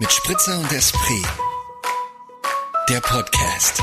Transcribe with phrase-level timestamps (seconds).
[0.00, 1.26] Mit Spritzer und Esprit.
[2.88, 3.82] Der Podcast.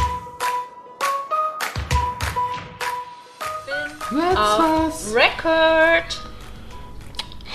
[4.38, 6.21] Auf Record.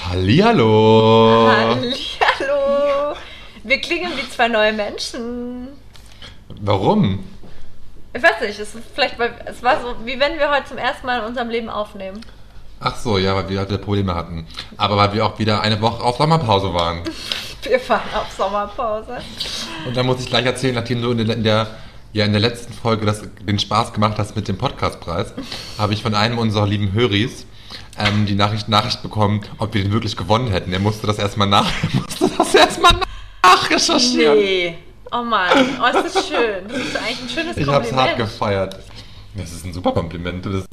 [0.05, 1.49] Hallihallo.
[1.51, 3.17] Hallo.
[3.63, 5.69] Wir klingen wie zwei neue Menschen.
[6.61, 7.25] Warum?
[8.13, 10.77] Ich weiß nicht, es, ist vielleicht, weil, es war so, wie wenn wir heute zum
[10.77, 12.21] ersten Mal in unserem Leben aufnehmen.
[12.83, 14.47] Ach so, ja, weil wir heute Probleme hatten.
[14.79, 17.03] Aber weil wir auch wieder eine Woche auf Sommerpause waren.
[17.63, 19.19] Wir fahren auf Sommerpause.
[19.87, 21.67] Und dann muss ich gleich erzählen, nachdem du in der, in der,
[22.15, 25.35] ja, in der letzten Folge das, den Spaß gemacht hast mit dem Podcastpreis,
[25.77, 27.45] habe ich von einem unserer lieben Höris
[27.99, 30.73] ähm, die Nachricht, Nachricht bekommen, ob wir den wirklich gewonnen hätten.
[30.73, 32.95] Er musste das erstmal nach, er musste das erstmal
[33.43, 34.39] nachrecherchieren.
[34.39, 34.79] Nee.
[35.13, 35.51] Oh Mann,
[35.83, 36.67] oh, ist das schön.
[36.69, 38.19] Das ist eigentlich ein schönes Ich habe es hart Kompliment.
[38.19, 38.77] gefeiert.
[39.35, 40.47] Das ist ein super Kompliment.
[40.47, 40.65] Das,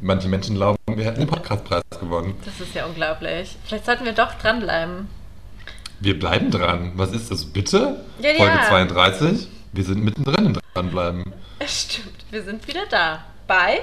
[0.00, 2.34] manche Menschen glauben, wir hätten den Podcastpreis gewonnen.
[2.44, 3.56] Das ist ja unglaublich.
[3.64, 5.08] Vielleicht sollten wir doch dranbleiben.
[6.00, 6.92] Wir bleiben dran.
[6.94, 7.44] Was ist das?
[7.44, 8.04] Bitte?
[8.20, 8.68] Ja, Folge ja.
[8.68, 9.48] 32?
[9.72, 11.32] Wir sind mittendrin im Dranbleiben.
[11.66, 13.24] Stimmt, wir sind wieder da.
[13.46, 13.80] Bei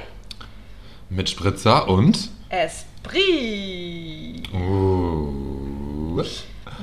[1.10, 2.30] Mit Spritzer und.
[2.50, 3.24] Esprit.
[4.54, 6.24] Uh,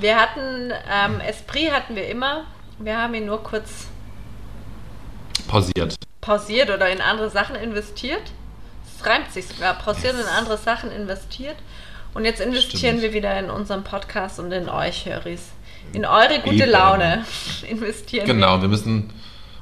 [0.00, 2.44] Wir hatten, ähm, Esprit hatten wir immer.
[2.78, 3.86] Wir haben ihn nur kurz
[5.48, 5.94] pausiert.
[6.20, 8.32] pausiert oder in andere Sachen investiert.
[9.02, 9.74] Es reimt sich sogar.
[9.74, 10.22] Pausiert Yes.
[10.22, 11.56] in andere Sachen investiert.
[12.14, 13.02] Und jetzt investieren Stimmt.
[13.02, 15.50] wir wieder in unseren Podcast und in euch, Höris.
[15.92, 16.70] In eure gute Eben.
[16.70, 17.24] Laune
[17.68, 18.62] investieren Genau, wir.
[18.62, 19.12] wir müssen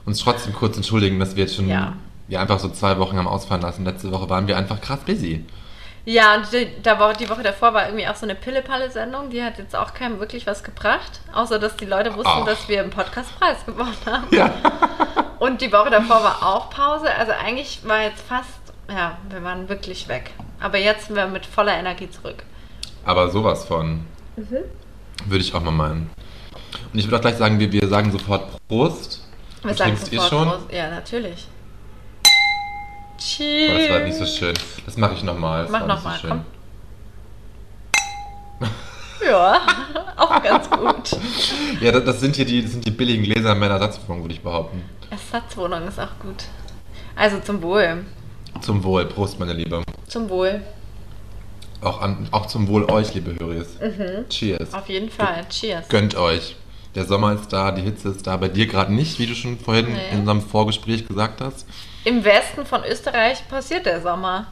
[0.05, 1.95] uns trotzdem kurz entschuldigen, dass wir jetzt schon Ja.
[2.29, 2.41] ja.
[2.41, 3.85] einfach so zwei Wochen haben ausfallen lassen.
[3.85, 5.45] Letzte Woche waren wir einfach krass busy.
[6.07, 9.31] Ja, und die, da war, die Woche davor war irgendwie auch so eine Pille-Palle-Sendung.
[9.31, 11.21] Die hat jetzt auch keinem wirklich was gebracht.
[11.33, 12.47] Außer, dass die Leute wussten, Ach.
[12.47, 14.27] dass wir einen Podcastpreis gewonnen haben.
[14.35, 14.51] Ja.
[15.39, 17.15] Und die Woche davor war auch Pause.
[17.15, 18.49] Also eigentlich war jetzt fast,
[18.91, 20.33] ja, wir waren wirklich weg.
[20.61, 22.43] Aber jetzt sind wir mit voller Energie zurück.
[23.05, 24.05] Aber sowas von.
[24.37, 24.59] Mhm.
[25.27, 26.11] Würde ich auch mal meinen.
[26.93, 29.27] Und ich würde auch gleich sagen, wir, wir sagen sofort Prost.
[29.63, 30.49] Wir sagen ihr sofort schon?
[30.49, 30.73] Prost.
[30.73, 31.47] Ja, natürlich.
[33.19, 33.79] Cheers.
[33.79, 34.55] das war nicht so schön.
[34.87, 35.69] Das mache ich nochmal.
[35.71, 36.45] Mach nochmal, komm.
[39.25, 39.61] Ja,
[40.17, 41.21] auch ganz gut.
[41.81, 44.43] Ja, das, das sind hier die, das sind die billigen Gläser meiner Ersatzwohnung, würde ich
[44.43, 44.83] behaupten.
[45.11, 46.45] Ersatzwohnung ist auch gut.
[47.15, 48.05] Also zum Wohl.
[48.61, 49.07] Zum Wohl.
[49.07, 49.83] Prost, meine Liebe.
[50.07, 50.63] Zum Wohl.
[51.83, 53.69] Auch, an, auch zum Wohl euch, liebe Höris.
[54.29, 54.71] Cheers.
[54.71, 54.75] Mhm.
[54.75, 55.47] Auf jeden Fall.
[55.49, 55.89] Cheers.
[55.89, 56.57] Gönnt euch.
[56.95, 58.37] Der Sommer ist da, die Hitze ist da.
[58.37, 59.99] Bei dir gerade nicht, wie du schon vorhin Nee.
[60.13, 61.67] in unserem Vorgespräch gesagt hast.
[62.05, 64.49] Im Westen von Österreich passiert der Sommer.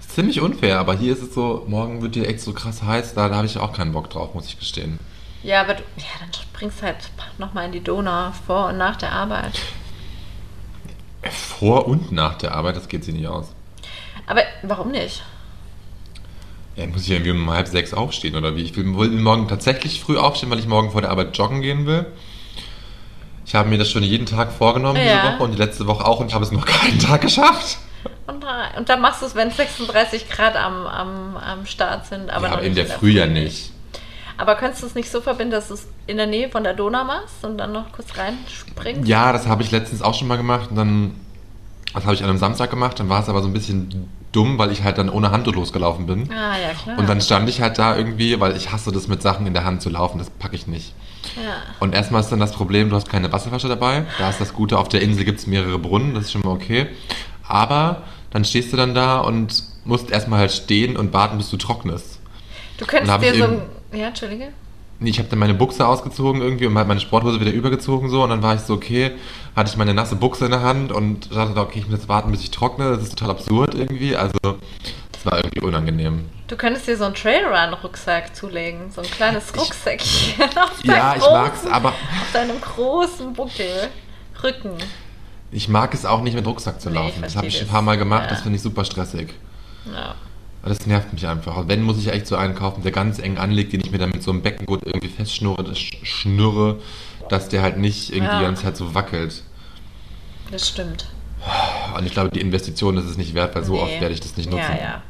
[0.00, 3.14] Ist ziemlich unfair, aber hier ist es so, morgen wird dir echt so krass heiß,
[3.14, 4.98] da, da habe ich auch keinen Bock drauf, muss ich gestehen.
[5.42, 6.96] Ja, aber du, ja, dann springst halt
[7.38, 9.58] nochmal in die Donau vor und nach der Arbeit.
[11.32, 13.46] Vor und nach der Arbeit, das geht sich nicht aus.
[14.26, 15.22] Aber warum nicht?
[16.76, 18.62] Ja, muss ich irgendwie um halb sechs aufstehen oder wie?
[18.62, 22.06] Ich will, morgen tatsächlich früh aufstehen, weil ich morgen vor der Arbeit joggen gehen will.
[23.46, 25.22] Ich habe mir das schon jeden Tag vorgenommen Ja.
[25.22, 27.78] diese Woche und die letzte Woche auch und ich habe es noch keinen Tag geschafft.
[28.26, 32.28] Und, da- und dann machst du es, wenn 36 Grad am, am, am Start sind.
[32.28, 33.70] Aber, ja, aber in der Früh ja nicht.
[34.38, 36.74] Aber könntest du es nicht so verbinden, dass du es in der Nähe von der
[36.74, 39.08] Donau machst und dann noch kurz reinspringst?
[39.08, 41.14] Ja, das habe ich letztens auch schon mal gemacht und dann,
[41.94, 44.58] das habe ich an einem Samstag gemacht, dann war es aber so ein bisschen dumm,
[44.58, 46.30] weil ich halt dann ohne Handtuch losgelaufen bin.
[46.30, 46.98] Ah, ja, klar.
[46.98, 49.64] Und dann stand ich halt da irgendwie, weil ich hasse das mit Sachen in der
[49.64, 50.92] Hand zu laufen, das packe ich nicht.
[51.36, 51.54] ja.
[51.80, 54.04] Und erstmal ist dann das Problem, du hast keine Wasserflasche dabei.
[54.18, 56.50] Da ist das Gute, auf der Insel gibt es mehrere Brunnen, das ist schon mal
[56.50, 56.88] okay.
[57.48, 61.56] Aber dann stehst du dann da und musst erstmal halt stehen und warten, bis du
[61.56, 62.18] trocknest.
[62.76, 63.62] Du könntest dir so ein.
[63.92, 64.48] Ja, Entschuldige.
[64.98, 68.22] Nee, Ich habe dann meine Buchse ausgezogen irgendwie und halt meine Sporthose wieder übergezogen so
[68.22, 69.12] und dann war ich so, okay,
[69.54, 72.30] hatte ich meine nasse Buchse in der Hand und dachte, okay, ich muss jetzt warten,
[72.30, 72.90] bis ich trockne.
[72.90, 74.16] Das ist total absurd irgendwie.
[74.16, 74.38] Also,
[75.12, 76.24] das war irgendwie unangenehm.
[76.48, 78.90] Du könntest dir so einen Trailrun-Rucksack zulegen.
[78.90, 83.88] So ein kleines Rucksäckchen auf, Ja, deinem ich mag's, großen- aber auf deinem großen Buckel.
[84.42, 84.72] Rücken.
[85.50, 87.12] ich mag es auch nicht mit Rucksack zu Nee, laufen.
[87.16, 88.28] ich das habe ich ein paar Mal gemacht, Ja.
[88.30, 89.32] das finde ich super stressig.
[89.92, 90.14] Ja.
[90.68, 91.56] Das nervt mich einfach.
[91.56, 93.98] Und wenn, muss ich echt so einen kaufen, der ganz eng anliegt, den ich mir
[93.98, 96.80] dann mit so einem Beckengurt irgendwie festschnurre, das sch- schnürre,
[97.28, 98.38] dass der halt nicht irgendwie Ja.
[98.40, 99.42] die ganze Zeit so wackelt.
[100.50, 101.06] Das stimmt.
[101.96, 103.80] Und ich glaube, die Investition ist es nicht wert, weil so Nee.
[103.82, 104.64] oft werde ich das nicht nutzen.
[104.76, 105.02] Ja,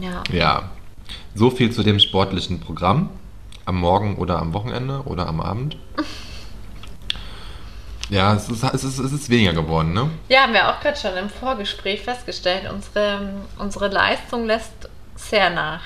[0.00, 0.22] Ja.
[0.32, 0.70] Ja.
[1.34, 3.08] So viel zu dem sportlichen Programm.
[3.66, 5.76] Am Morgen oder am Wochenende oder am Abend.
[8.10, 10.10] Ja, es ist, es ist, es ist weniger geworden, ne?
[10.28, 12.70] Ja, haben wir auch gerade schon im Vorgespräch festgestellt.
[12.70, 14.72] Unsere, unsere Leistung lässt
[15.16, 15.80] sehr nach.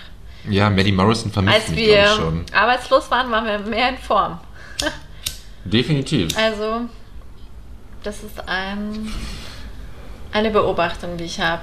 [0.48, 2.44] Ja, Maddie Morrison vermisst Als mich, wir ich, schon.
[2.52, 4.38] arbeitslos waren, waren wir mehr in Form.
[5.64, 6.36] Definitiv.
[6.36, 6.82] Also,
[8.02, 9.12] das ist ein,
[10.32, 11.62] eine Beobachtung, die ich habe.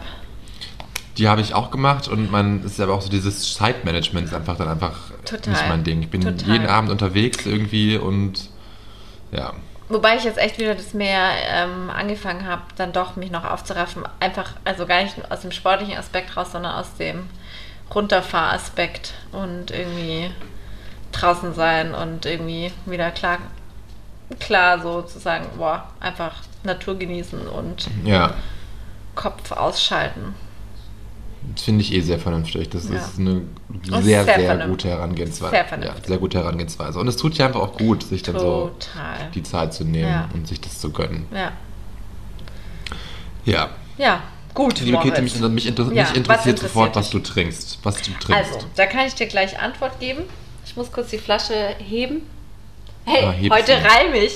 [1.18, 4.58] Die habe ich auch gemacht und man ist aber auch so dieses Zeitmanagement ist einfach
[4.58, 5.54] dann einfach Total.
[5.54, 6.02] nicht mein Ding.
[6.02, 6.48] Ich bin Total.
[6.48, 8.50] jeden Abend unterwegs irgendwie und
[9.32, 9.54] ja.
[9.88, 14.04] Wobei ich jetzt echt wieder das Meer ähm, angefangen habe, dann doch mich noch aufzuraffen.
[14.20, 17.30] Einfach, also gar nicht aus dem sportlichen Aspekt raus, sondern aus dem
[17.94, 20.32] Runterfahraspekt und irgendwie
[21.12, 23.38] draußen sein und irgendwie wieder klar,
[24.40, 26.34] klar so zu sagen, boah, einfach
[26.64, 28.34] Natur genießen und Ja,
[29.14, 30.34] Kopf ausschalten.
[31.62, 32.70] Finde ich eh sehr vernünftig.
[32.70, 32.96] Das Ja.
[32.98, 33.42] ist eine
[34.02, 35.52] sehr, sehr sehr, gute Herangehensweise.
[35.52, 36.06] Sehr ja, vernünftig.
[36.08, 37.00] sehr gute Herangehensweise.
[37.00, 38.72] Und es tut ja einfach auch gut, sich dann so
[39.34, 40.30] die Zeit zu nehmen Ja.
[40.34, 41.26] und sich das zu gönnen.
[41.34, 41.52] Ja.
[43.46, 43.70] Ja.
[43.98, 44.24] Ja,
[44.54, 44.80] gut.
[44.82, 45.20] Liebe Moritz.
[45.22, 47.80] mich, mich, inter mich interessiert sofort, was du trinkst.
[47.84, 48.54] Was du trinkst.
[48.54, 50.24] Also, da kann ich dir gleich Antwort geben.
[50.66, 52.22] Ich muss kurz die Flasche heben.
[53.06, 54.34] Hey, Ah, heute reim ich.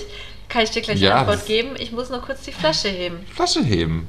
[0.48, 1.69] Kann ich dir gleich Ja, Antwort geben?
[1.80, 3.18] Ich muss nur kurz die Flasche heben.
[3.33, 4.07] Flasche heben.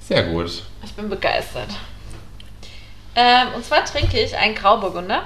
[0.00, 0.62] Sehr gut.
[0.84, 1.68] Ich bin begeistert.
[3.16, 5.22] Ähm, und zwar trinke ich einen Grauburgunder.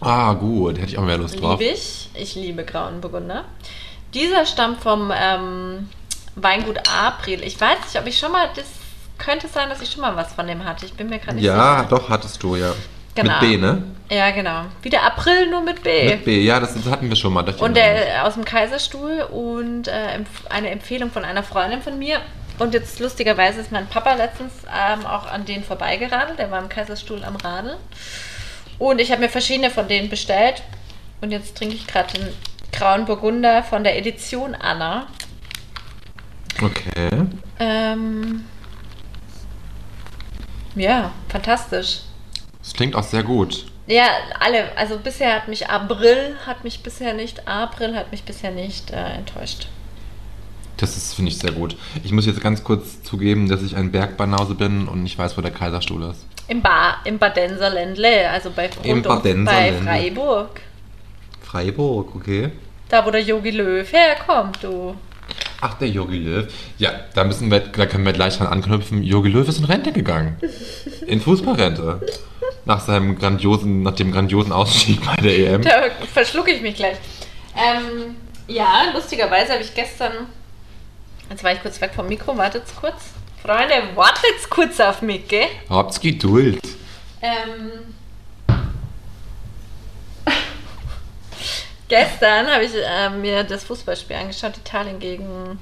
[0.00, 0.78] Ah, gut.
[0.78, 1.58] Hätte ich auch mehr Lust drauf.
[1.60, 2.10] Liebe ich.
[2.14, 3.44] Ich liebe grauen Burgunder.
[4.14, 5.88] Dieser stammt vom ähm,
[6.34, 7.42] Weingut April.
[7.42, 8.64] Ich weiß nicht, ob ich schon mal, das
[9.18, 10.84] könnte sein, dass ich schon mal was von dem hatte.
[10.86, 11.88] Ich bin mir gerade nicht Ja, sicher.
[11.90, 12.72] doch, hattest du, ja.
[13.14, 13.30] Genau.
[13.32, 13.82] Mit B, ne?
[14.10, 14.64] Ja, genau.
[14.82, 16.08] Wie der April, nur mit B.
[16.08, 17.44] Mit B, ja, das, das hatten wir schon mal.
[17.58, 20.18] Und der aus dem Kaiserstuhl und äh,
[20.50, 22.20] eine Empfehlung von einer Freundin von mir.
[22.58, 26.38] Und jetzt lustigerweise ist mein Papa letztens ähm, auch an denen vorbeigeradelt.
[26.38, 27.76] Der war im Kaiserstuhl am Radl.
[28.78, 30.62] Und ich habe mir verschiedene von denen bestellt.
[31.20, 32.28] Und jetzt trinke ich gerade den
[32.72, 35.06] grauen Burgunder von der Edition Anna.
[36.60, 37.26] Okay.
[37.58, 38.44] Ähm,
[40.74, 42.00] ja, fantastisch.
[42.60, 43.66] Das klingt auch sehr gut.
[43.86, 44.06] Ja,
[44.38, 44.76] alle.
[44.76, 49.14] Also bisher hat mich April, hat mich bisher nicht, April hat mich bisher nicht äh,
[49.14, 49.68] enttäuscht.
[50.82, 51.76] Das ist, finde ich, sehr gut.
[52.02, 55.40] Ich muss jetzt ganz kurz zugeben, dass ich ein Bergbanause bin und nicht weiß, wo
[55.40, 56.26] der Kaiserstuhl ist.
[56.48, 59.84] Im, ba im Badenser Ländle, also bei, Im Badenser bei Ländle.
[59.84, 60.60] Freiburg.
[61.40, 62.50] Freiburg, okay.
[62.88, 64.96] Da, wo der Yogi Löw herkommt, du.
[65.60, 66.52] Ach, der Jogi Löw.
[66.78, 69.04] Ja, da müssen wir, da können wir gleich dran anknüpfen.
[69.04, 70.36] Jogi Löw ist in Rente gegangen.
[71.06, 72.00] In Fußballrente.
[72.64, 75.62] Nach seinem grandiosen, nach dem grandiosen Ausstieg bei der EM.
[75.62, 75.82] Da
[76.12, 76.96] verschlucke ich mich gleich.
[77.56, 78.16] Ähm,
[78.48, 80.26] ja, lustigerweise habe ich gestern.
[81.32, 83.04] Jetzt war ich kurz weg vom Mikro, wartet kurz.
[83.40, 85.46] Freunde, wartet kurz auf mich, gell?
[85.70, 86.60] Habt's Geduld.
[87.22, 87.70] Ähm,
[91.88, 95.58] gestern habe ich äh, mir das Fußballspiel angeschaut, Italien gegen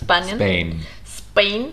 [0.00, 0.36] Spanien.
[0.36, 0.86] Spain.
[1.04, 1.64] Spain.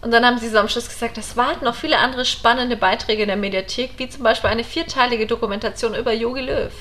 [0.00, 3.22] Und dann haben sie so am Schluss gesagt, es warten noch viele andere spannende Beiträge
[3.22, 6.72] in der Mediathek, wie zum Beispiel eine vierteilige Dokumentation über Jogi Löw.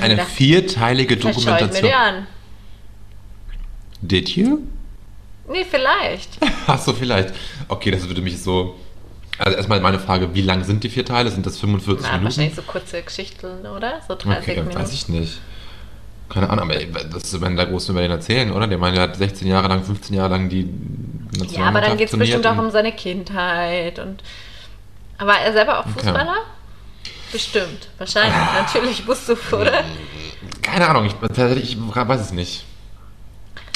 [0.00, 1.92] Eine gedacht, vierteilige vielleicht schaue ich mir die Dokumentation.
[1.92, 2.26] an.
[4.00, 4.60] Did you?
[5.48, 6.30] Nee, vielleicht.
[6.66, 7.34] Ach so, vielleicht.
[7.68, 8.76] Okay, das würde mich so.
[9.38, 11.30] Also erstmal meine Frage, wie lang sind die vier Teile?
[11.30, 12.24] Sind das 45 Na, Minuten?
[12.24, 14.00] wahrscheinlich so kurze Geschichten, oder?
[14.06, 14.78] So 30 Okay, Minuten.
[14.78, 15.40] weiß ich nicht.
[16.28, 18.66] Keine Ahnung, aber das werden da groß über den erzählen, oder?
[18.66, 20.68] Der meint, der hat 16 Jahre lang, 15 Jahre lang die
[21.50, 24.22] Ja, aber dann geht es bestimmt auch um seine Kindheit und.
[25.18, 26.00] Aber er selber auch Okay.
[26.00, 26.36] Fußballer?
[27.30, 27.88] Bestimmt.
[27.98, 28.34] Wahrscheinlich.
[28.56, 29.82] Natürlich musst du, oder?
[30.62, 31.14] Keine Ahnung, ich,
[31.62, 32.64] ich weiß es nicht.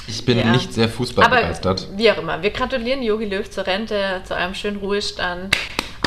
[0.09, 0.51] Ich bin Ja.
[0.51, 1.87] nicht sehr fußballbegeistert.
[1.89, 5.57] Aber wie auch immer, wir gratulieren Jogi Löw zur Rente, zu einem schönen Ruhestand,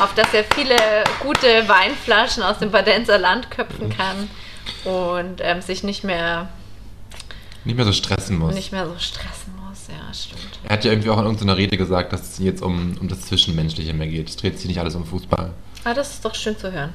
[0.00, 0.74] auf dass er viele
[1.20, 4.28] gute Weinflaschen aus dem Badenser Land köpfen kann
[4.84, 6.48] und ähm, sich nicht mehr,
[7.64, 8.54] Nicht mehr so stressen muss.
[8.54, 9.86] nicht mehr so stressen muss.
[9.88, 10.58] Ja, stimmt.
[10.64, 13.20] Er hat ja irgendwie auch in irgendeiner Rede gesagt, dass es jetzt um, um das
[13.22, 14.28] Zwischenmenschliche mehr geht.
[14.28, 15.52] Es dreht sich nicht alles um Fußball.
[15.84, 16.92] Ah, das ist doch schön zu hören.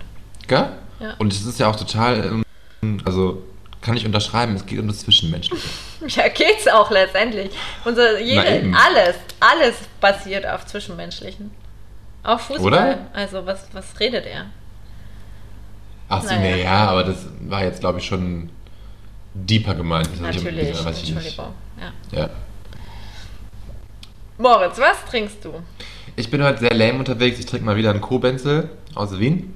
[0.48, 0.70] Gell?
[1.00, 1.14] Ja.
[1.20, 2.44] Und es ist ja auch total,
[2.84, 3.42] ähm, also
[3.88, 5.63] kann ich unterschreiben, es geht um das Zwischenmenschliche.
[6.10, 7.50] Ja, geht's auch letztendlich.
[7.84, 8.41] Unser, jede,
[8.77, 11.50] alles, alles basiert auf Zwischenmenschlichen.
[12.22, 12.65] Auch Fußball.
[12.65, 12.98] Oder?
[13.13, 14.46] Also, was, was redet er?
[16.08, 16.39] Ach so, Naja.
[16.56, 18.50] nee, ja, aber das war jetzt, glaube ich, schon
[19.34, 20.08] deeper gemeint.
[20.13, 21.38] Das hab ich- Natürlich, weiß ich nicht.
[21.38, 21.51] Ja.
[22.12, 22.29] Ja.
[24.38, 25.53] Moritz, was trinkst du?
[26.15, 27.39] Ich bin heute sehr lame unterwegs.
[27.39, 29.56] Ich trinke mal wieder einen Kobenzel aus Wien.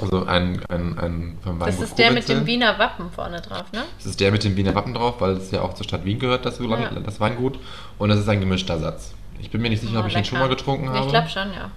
[0.00, 3.84] Also ein, ein, ein vom Das ist der mit dem Wiener Wappen vorne drauf, ne?
[3.98, 6.18] Das ist der mit dem Wiener Wappen drauf, weil es ja auch zur Stadt Wien
[6.18, 6.90] gehört, das, Ja.
[6.90, 7.58] das Weingut.
[7.98, 9.14] Und das ist ein gemischter Satz.
[9.40, 10.48] Ich bin mir nicht sicher, ob Oh, ich den schon lecker.
[10.48, 10.98] mal getrunken habe.
[11.06, 11.70] Ich glaube schon, ja.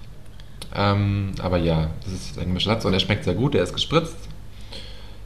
[0.76, 3.74] Ähm, aber ja, das ist ein gemischter Satz und er schmeckt sehr gut, er ist
[3.74, 4.18] gespritzt.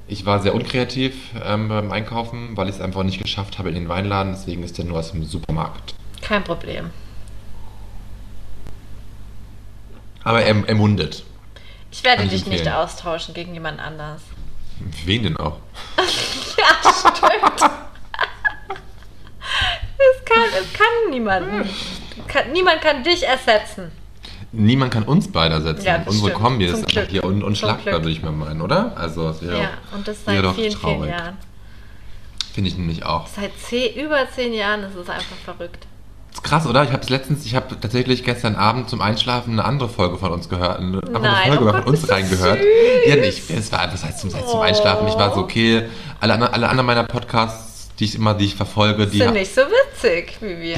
[0.07, 3.75] Ich war sehr unkreativ ähm, beim Einkaufen, weil ich es einfach nicht geschafft habe in
[3.75, 5.95] den Weinladen, deswegen ist der nur aus dem Supermarkt.
[6.21, 6.89] Kein Problem.
[10.23, 11.23] Aber er, er mundet.
[11.91, 14.21] Ich werde dich nicht austauschen gegen jemand anders.
[15.05, 15.57] Wen denn auch?
[16.57, 17.71] Ja, stimmt.
[19.97, 21.69] Es kann, es kann niemanden.
[22.27, 23.91] Kann, niemand kann dich ersetzen.
[24.51, 25.85] niemand kann uns beide ersetzen.
[25.85, 26.33] Ja, Unsere stimmt.
[26.43, 27.09] Kombi Zum ist einfach Glück.
[27.09, 28.95] hier un unschlagbar, würde ich mal meinen, oder?
[28.97, 31.11] Also, es wäre Ja, und das seit doch vielen, vielen traurig.
[31.11, 31.37] Jahren.
[32.53, 33.27] Finde ich nämlich auch.
[33.27, 35.87] Seit zehn, über zehn Jahren ist es einfach verrückt.
[36.33, 36.83] Ist krass, oder?
[36.83, 40.47] Ich habe letztens, ich habe tatsächlich gestern Abend zum Einschlafen eine andere Folge von uns
[40.49, 40.79] gehört.
[40.79, 42.59] Eine andere Nein, Folge oh von uns reingehört.
[42.59, 42.67] süß.
[43.07, 43.49] Ja, nicht.
[43.49, 45.07] Es war, das heißt zum, das heißt zum Einschlafen.
[45.07, 45.83] Ich war so, okay,
[46.19, 49.53] alle, anderen- alle anderen meiner Podcasts, die ich immer, die ich verfolge, die, Sind nicht
[49.53, 50.77] so witzig wie wir.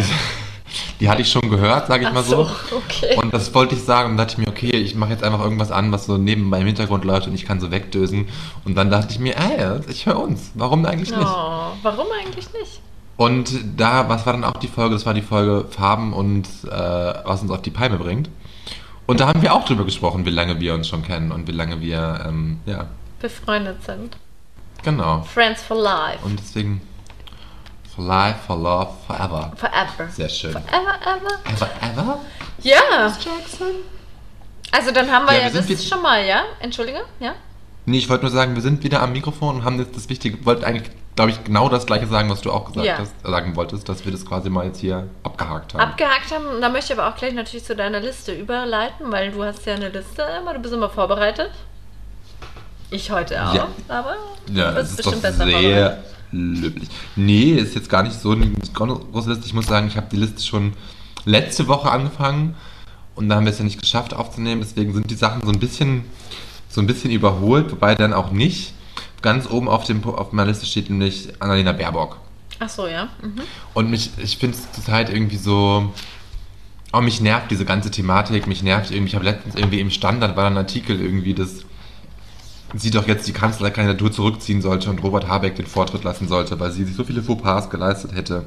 [1.00, 2.46] die hatte ich schon gehört, sage ich Ach mal so.
[2.46, 3.16] so, okay.
[3.18, 5.72] Und das wollte ich sagen und dachte ich mir, okay, ich mache jetzt einfach irgendwas
[5.72, 8.28] an, was so nebenbei im Hintergrund läuft und ich kann so wegdösen.
[8.66, 10.52] Und dann dachte ich mir, ey, ich höre uns.
[10.56, 11.22] Warum eigentlich nicht?
[11.22, 12.82] Oh, warum eigentlich nicht?
[13.16, 14.96] Und da, was war dann auch die Folge?
[14.96, 18.30] Das war die Folge Farben und äh, was uns auf die Palme bringt.
[19.06, 21.52] Und da haben wir auch drüber gesprochen, wie lange wir uns schon kennen und wie
[21.52, 22.86] lange wir, ähm, ja,
[23.20, 24.18] Befreundet sind.
[24.84, 25.22] genau.
[25.24, 26.20] Friends for life.
[26.26, 26.82] Und deswegen,
[27.96, 29.52] for life, for love, forever.
[29.58, 30.10] Forever.
[30.12, 30.52] Sehr schön.
[30.54, 31.54] Forever, ever.
[31.54, 31.70] Ever,
[32.02, 32.20] ever?
[32.62, 32.76] Ja.
[33.08, 33.68] Jackson?
[34.72, 36.44] Also dann haben wir Ja, ja, wir das jetzt- schon mal, ja?
[36.60, 37.36] Entschuldige, ja?
[37.86, 40.44] Nee, ich wollte nur sagen, wir sind wieder am Mikrofon und haben jetzt das Wichtige,
[40.46, 42.98] wollte eigentlich, glaube ich, genau das Gleiche sagen, was du auch gesagt Ja.
[42.98, 45.82] hast, sagen wolltest, dass wir das quasi mal jetzt hier abgehakt haben.
[45.82, 46.46] Abgehakt haben.
[46.48, 49.66] Und da möchte ich aber auch gleich natürlich zu deiner Liste überleiten, weil du hast
[49.66, 51.52] ja eine Liste immer, du bist immer vorbereitet.
[52.90, 53.68] Ich heute auch, Ja.
[53.88, 54.16] aber
[54.52, 56.90] Ja, du das bist bestimmt besser sehr löblich.
[57.16, 59.46] Nee, ist jetzt gar nicht so eine große Liste.
[59.46, 60.74] Ich muss sagen, ich habe die Liste schon
[61.26, 62.56] letzte Woche angefangen
[63.16, 64.62] und da haben wir es ja nicht geschafft aufzunehmen.
[64.62, 66.06] Deswegen sind die Sachen so ein bisschen,
[66.70, 68.74] so ein bisschen überholt, wobei dann auch nicht.
[69.24, 72.20] Ganz oben auf, dem, auf meiner Liste steht nämlich Annalena Baerbock.
[72.60, 73.06] Ach so, ja.
[73.22, 73.42] Mhm.
[73.74, 75.92] Und mich, ich finde es zurzeit irgendwie so.
[76.92, 79.08] Oh, mich nervt diese ganze Thematik, mich nervt irgendwie.
[79.08, 81.66] Ich habe letztens irgendwie im Standard war ein Artikel irgendwie, dass
[82.76, 86.72] sie doch jetzt die Kanzlerkandidatur zurückziehen sollte und Robert Habeck den Vortritt lassen sollte, weil
[86.72, 88.46] sie sich so viele Fauxpas geleistet hätte.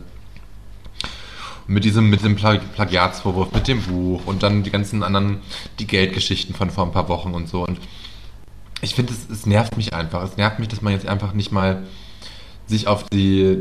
[1.67, 5.39] Und mit diesem, mit dem Pla Plagiatsvorwurf, mit dem Buch und dann die ganzen anderen,
[5.79, 7.65] die Geldgeschichten von vor ein paar Wochen und so.
[7.65, 7.81] Und
[8.81, 10.23] ich finde, es, es nervt mich einfach.
[10.23, 11.83] Es nervt mich, dass man jetzt einfach nicht mal
[12.67, 13.59] sich auf die,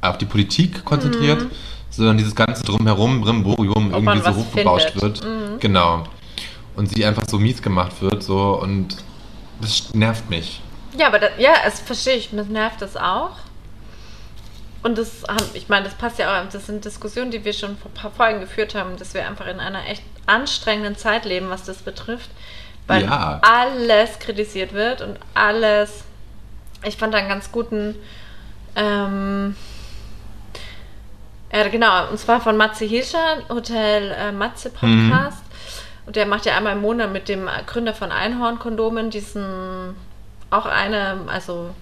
[0.00, 1.46] auf die Politik konzentriert,
[1.90, 3.94] sondern dieses ganze Drumherum, Brimborium, Mhm.
[3.94, 5.24] Ob irgendwie so hochgebauscht wird.
[5.24, 5.60] Mhm.
[5.60, 6.04] Genau.
[6.76, 8.96] Und sie einfach so mies gemacht wird, so und
[9.60, 10.62] das nervt mich.
[10.96, 13.36] Ja, aber das, ja, es verstehe ich, mir nervt das auch.
[14.82, 17.76] Und das haben, ich meine, das passt ja auch, das sind Diskussionen, die wir schon
[17.76, 21.50] vor ein paar Folgen geführt haben, dass wir einfach in einer echt anstrengenden Zeit leben,
[21.50, 22.30] was das betrifft.
[22.88, 23.40] Weil Ja.
[23.42, 26.04] alles kritisiert wird und alles.
[26.82, 27.94] Ich fand da einen ganz guten.
[28.74, 29.54] Ähm,
[31.52, 35.42] ja, genau, und zwar von Matze Hilscher, Hotel äh, Matze Podcast.
[36.06, 39.94] Und der macht ja einmal im Monat mit dem Gründer von Einhorn-Kondomen diesen,
[40.50, 41.74] auch eine, also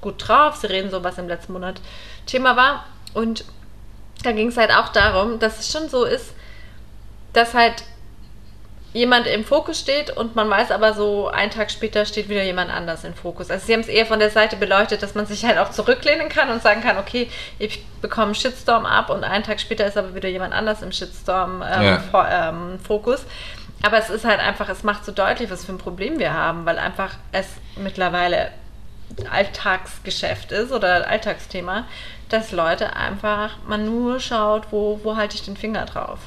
[0.00, 1.80] gut drauf, sie reden so, was im letzten Monat
[2.26, 2.84] Thema war.
[3.14, 3.44] Und
[4.22, 6.34] da ging es halt auch darum, dass es schon so ist,
[7.32, 7.82] dass halt
[8.94, 12.70] jemand im Fokus steht und man weiß aber so, einen Tag später steht wieder jemand
[12.72, 13.50] anders im Fokus.
[13.50, 16.28] Also sie haben es eher von der Seite beleuchtet, dass man sich halt auch zurücklehnen
[16.30, 17.28] kann und sagen kann, okay,
[17.58, 20.90] ich bekomme einen Shitstorm ab und einen Tag später ist aber wieder jemand anders im
[20.92, 22.48] Shitstorm ähm, Ja.
[22.48, 23.24] Ähm, Fokus.
[23.82, 26.64] Aber es ist halt einfach, es macht so deutlich, was für ein Problem wir haben,
[26.66, 28.48] weil einfach es mittlerweile
[29.30, 31.84] Alltagsgeschäft ist oder Alltagsthema,
[32.28, 36.18] dass Leute einfach, man nur schaut, wo, wo halte ich den Finger drauf.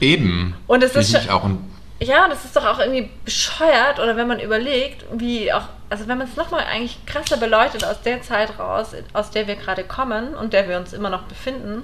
[0.00, 0.54] Eben.
[0.66, 1.71] Und es ist schon- auch ein
[2.02, 6.18] Ja, das ist doch auch irgendwie bescheuert, oder wenn man überlegt, wie auch, also wenn
[6.18, 10.34] man es nochmal eigentlich krasser beleuchtet aus der Zeit raus, aus der wir gerade kommen
[10.34, 11.82] und der wir uns immer noch befinden,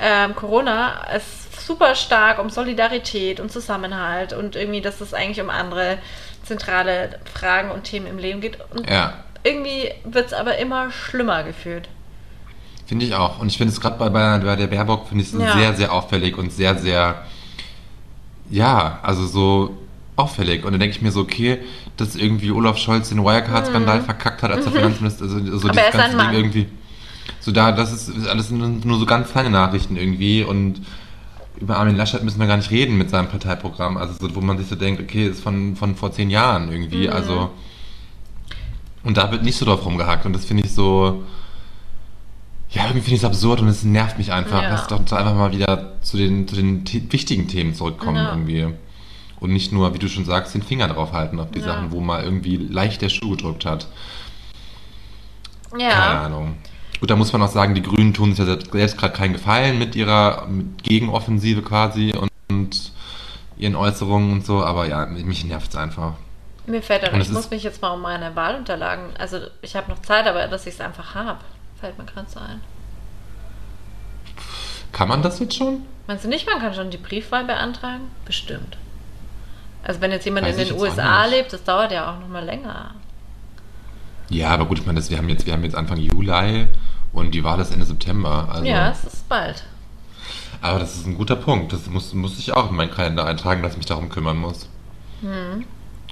[0.00, 5.50] ähm, Corona ist super stark um Solidarität und Zusammenhalt und irgendwie, dass es eigentlich um
[5.50, 5.98] andere
[6.44, 8.58] zentrale Fragen und Themen im Leben geht.
[8.74, 9.14] Und Ja.
[9.44, 11.88] irgendwie wird es aber immer schlimmer gefühlt.
[12.86, 13.38] Finde ich auch.
[13.38, 15.52] Und ich finde es gerade bei, bei, der Baerbock, finde ich es Ja.
[15.52, 17.24] sehr, sehr auffällig und sehr, sehr,
[18.50, 19.76] ja, also so
[20.16, 20.64] auffällig.
[20.64, 21.58] Und dann denke ich mir so, okay,
[21.96, 25.70] dass irgendwie Olaf Scholz den Wirecard-Skandal verkackt hat als der Finanzminister, also so Mhm.
[25.70, 26.66] Aber dieses ganze Ding irgendwie.
[27.40, 30.80] So da, das ist alles nur, nur so ganz kleine Nachrichten irgendwie und
[31.60, 33.96] über Armin Laschet müssen wir gar nicht reden mit seinem Parteiprogramm.
[33.96, 37.06] Also so, wo man sich so denkt, okay, ist von, von vor zehn Jahren irgendwie.
[37.06, 37.12] Mhm.
[37.12, 37.50] Also
[39.04, 41.22] und da wird nicht so drauf rumgehackt und das finde ich so.
[42.74, 44.60] Ja, irgendwie finde ich es absurd und es nervt mich einfach.
[44.62, 44.68] Ja.
[44.70, 48.30] Lass doch einfach mal wieder zu den, zu den wichtigen Themen zurückkommen Ja.
[48.30, 48.74] irgendwie.
[49.40, 51.66] Und nicht nur, wie du schon sagst, den Finger drauf halten auf die Ja.
[51.66, 53.86] Sachen, wo mal irgendwie leicht der Schuh gedrückt hat.
[55.70, 56.22] Keine Ja.
[56.24, 56.56] Ahnung.
[57.00, 59.78] Gut, da muss man auch sagen, die Grünen tun sich ja selbst gerade keinen Gefallen
[59.78, 60.46] mit ihrer
[60.82, 62.92] Gegenoffensive quasi und, und
[63.56, 66.14] ihren Äußerungen und so, aber ja, mich nervt es einfach.
[66.66, 70.00] Mir fällt es ich muss mich jetzt mal um meine Wahlunterlagen, also ich habe noch
[70.02, 71.40] Zeit, aber dass ich es einfach habe,
[71.84, 72.62] fällt mir gerade so ein.
[74.92, 75.82] Kann man das jetzt schon?
[76.06, 78.10] Meinst du nicht, man kann schon die Briefwahl beantragen?
[78.24, 78.78] Bestimmt.
[79.82, 82.42] Also wenn jetzt jemand Weiß in den USA lebt, das dauert ja auch noch mal
[82.44, 82.94] länger.
[84.30, 86.68] Ja, aber gut, ich meine, das, wir, haben jetzt, wir haben jetzt Anfang Juli
[87.12, 88.48] und die Wahl ist Ende September.
[88.50, 88.64] Also.
[88.64, 89.62] Ja, es ist bald.
[90.62, 91.74] Aber das ist ein guter Punkt.
[91.74, 94.70] Das muss, muss ich auch in meinen Kalender eintragen, dass ich mich darum kümmern muss.
[95.20, 95.66] Hm.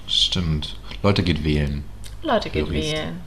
[0.06, 0.76] Stimmt.
[1.02, 1.84] Leute, geht wählen.
[2.22, 2.92] Leute, geht Jurist.
[2.92, 3.20] wählen.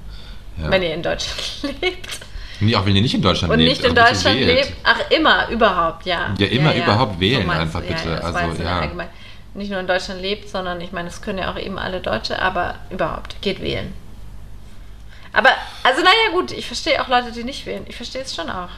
[0.61, 0.69] Ja.
[0.69, 2.19] Wenn ihr in Deutschland lebt.
[2.59, 3.69] Nee, auch wenn ihr nicht in Deutschland Und lebt.
[3.69, 4.73] nicht in aber bitte Deutschland lebt.
[4.83, 6.33] Ach, immer, überhaupt, ja.
[6.37, 8.09] Ja, immer überhaupt wählen meinst einfach bitte.
[8.09, 8.79] Ja, ja, das Also, so ja.
[8.79, 9.09] allgemein.
[9.53, 12.41] Nicht nur in Deutschland lebt, sondern ich meine, es können ja auch eben alle Deutsche,
[12.41, 13.93] aber überhaupt, geht wählen.
[15.31, 15.49] Aber,
[15.83, 17.83] also naja gut, ich verstehe auch Leute, die nicht wählen.
[17.87, 18.69] Ich verstehe es schon auch.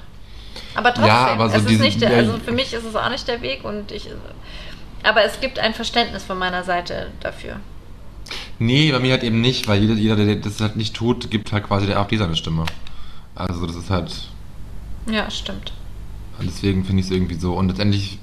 [0.75, 2.95] Aber trotzdem, Ja, aber so es ist nicht der, ja, also für mich ist es
[2.95, 4.09] auch nicht der Weg und ich,
[5.03, 7.59] aber es gibt ein Verständnis von meiner Seite dafür.
[8.59, 11.51] Nee, bei mir halt eben nicht, weil jeder, jeder, der das halt nicht tut, gibt
[11.51, 12.65] halt quasi der AfD seine Stimme.
[13.37, 14.13] Also das ist halt,
[15.09, 15.71] Ja, stimmt.
[16.41, 17.53] deswegen finde ich es irgendwie so.
[17.53, 18.19] Und letztendlich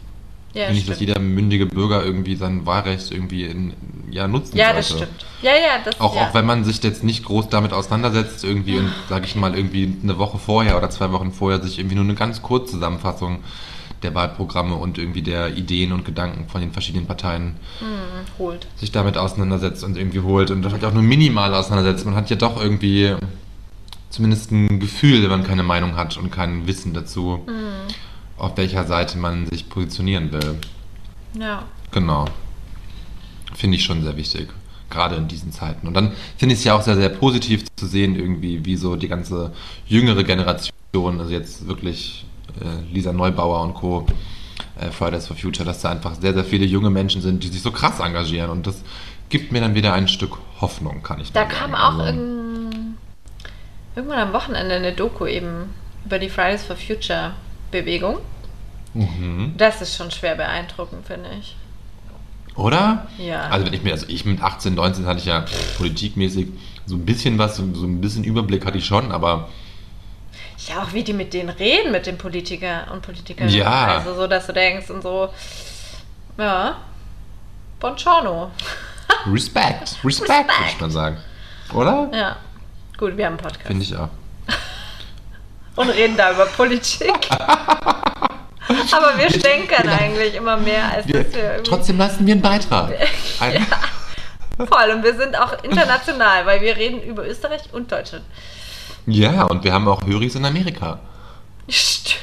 [0.53, 3.73] Ja, finde ich, dass jeder mündige Bürger irgendwie sein Wahlrecht irgendwie in,
[4.11, 4.79] ja, nutzen Ja, sollte.
[4.79, 5.27] das stimmt.
[5.43, 6.23] Ja, ja, das Auch, ja.
[6.29, 9.97] auch wenn man sich jetzt nicht groß damit auseinandersetzt, irgendwie und, sage ich mal, irgendwie
[10.03, 13.41] eine Woche vorher oder zwei Wochen vorher sich irgendwie nur eine ganz kurze Zusammenfassung
[14.03, 17.87] der Wahlprogramme und irgendwie der Ideen und Gedanken von den verschiedenen Parteien Hm,
[18.39, 18.67] holt.
[18.77, 22.05] sich damit auseinandersetzt und irgendwie holt und das halt auch nur minimal auseinandersetzt.
[22.05, 23.15] Man hat ja doch irgendwie
[24.15, 27.55] zumindest ein Gefühl, wenn man keine Meinung hat und kein Wissen dazu, Hm.
[28.39, 30.57] auf welcher Seite man sich positionieren will.
[31.39, 31.65] Ja.
[31.91, 32.25] Genau.
[33.55, 34.49] Finde ich schon sehr wichtig.
[34.91, 35.87] Gerade in diesen Zeiten.
[35.89, 38.97] Und dann finde ich es ja auch sehr, sehr positiv zu sehen, irgendwie, wie so
[38.97, 39.53] die ganze
[39.87, 42.25] jüngere Generation, also jetzt wirklich
[42.61, 44.07] äh, Lisa Neubauer und Co.,
[44.81, 47.63] äh, Fridays for Future, dass da einfach sehr, sehr viele junge Menschen sind, die sich
[47.63, 48.51] so krass engagieren.
[48.51, 48.83] Und das
[49.29, 51.75] gibt mir dann wieder ein Stück Hoffnung, kann ich Da nur kam sagen.
[51.83, 52.13] auch Also,
[53.97, 55.73] irgendwann am Wochenende eine Doku eben
[56.05, 57.33] über die Fridays for Future
[57.71, 58.19] Bewegung.
[58.95, 59.55] mhm.
[59.57, 61.57] Das ist schon schwer beeindruckend, finde ich.
[62.57, 63.09] Oder?
[63.19, 63.49] Ja.
[63.49, 65.45] Also wenn ich mir, also ich mit 18, 19 hatte ich ja
[65.77, 66.49] politikmäßig
[66.87, 69.49] so ein bisschen was, so, ein bisschen Überblick hatte ich schon, aber
[70.69, 73.53] Ja, auch wie die mit denen reden, mit den Politiker und Politikerinnen.
[73.53, 73.99] Ja.
[73.99, 75.31] Also so, dass du denkst und so,
[76.39, 76.77] ja,
[77.81, 78.51] Buongiorno.
[79.27, 80.81] Respekt, Respekt, würde ich Respekt.
[80.81, 81.17] mal sagen.
[81.73, 82.11] Oder?
[82.15, 82.37] Ja,
[82.97, 83.67] gut, wir haben einen Podcast.
[83.67, 84.09] Finde ich auch.
[85.77, 87.29] Und reden da über Politik.
[87.31, 91.71] Aber wir stänkern eigentlich immer mehr, als Wir, dass wir irgendwie...
[91.71, 92.93] trotzdem leisten wir einen Beitrag.
[93.41, 93.67] Ein,
[94.57, 98.25] Voll, und wir sind auch international, weil wir reden über Österreich und Deutschland.
[99.07, 101.01] ja, und wir haben auch Höris in Amerika.
[101.69, 102.21] Stimmt.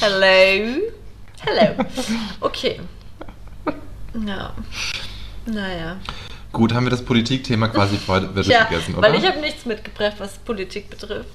[0.00, 0.80] Hello.
[1.40, 1.84] Hello.
[2.40, 2.80] Okay.
[4.24, 4.52] Ja.
[5.46, 5.96] Naja.
[6.52, 9.08] Gut, haben wir das Politikthema quasi vorher wieder Ja, durchgegessen, oder?
[9.12, 11.28] weil ich habe nichts mitgebracht, was Politik betrifft.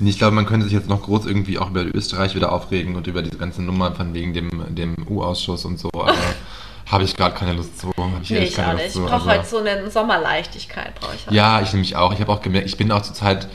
[0.00, 3.06] Ich glaube, man könnte sich jetzt noch groß irgendwie auch über Österreich wieder aufregen und
[3.06, 6.14] über diese ganze Nummer von wegen dem, dem U-Ausschuss und so, aber
[6.90, 7.88] habe ich gerade keine Lust zu.
[7.98, 8.96] Hab ich Nee, ich keine auch Lust nicht.
[8.96, 11.36] Ich brauche Also- halt so eine Sommerleichtigkeit, brauche ich halt.
[11.36, 12.14] Ja, ich nämlich auch.
[12.14, 13.46] Ich habe auch gemerkt, ich bin auch zur Zeit,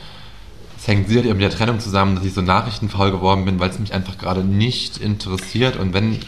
[0.78, 3.80] es hängt sicherlich mit der Trennung zusammen, dass ich so nachrichtenfaul geworden bin, weil es
[3.80, 6.20] mich einfach gerade nicht interessiert und wenn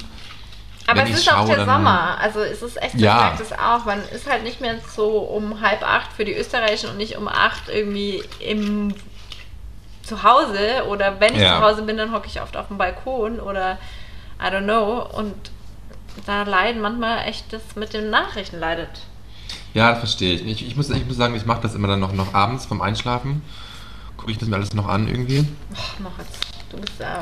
[0.87, 2.17] Aber es ist auch der Sommer.
[2.19, 3.15] Also es ist echt, das Ja.
[3.15, 3.85] merkt es auch.
[3.85, 7.27] Man ist halt nicht mehr so um halb acht für die Österreichischen und nicht um
[7.27, 8.93] acht irgendwie im
[10.03, 11.57] zu Hause oder wenn ich Ja.
[11.57, 13.79] zu Hause bin, dann hocke ich oft auf dem Balkon oder
[14.39, 15.33] I don't know und
[16.27, 18.89] da leiden manchmal echt das mit den Nachrichten leidet.
[19.73, 20.45] Ja, das verstehe ich.
[20.45, 22.81] Ich, ich, muss, ich muss sagen, ich mache das immer dann noch, noch abends vom
[22.81, 23.41] Einschlafen.
[24.15, 25.45] Gucke ich das mir alles noch an irgendwie.
[25.75, 26.39] Ach, noch jetzt.
[26.69, 27.21] Du bist ja.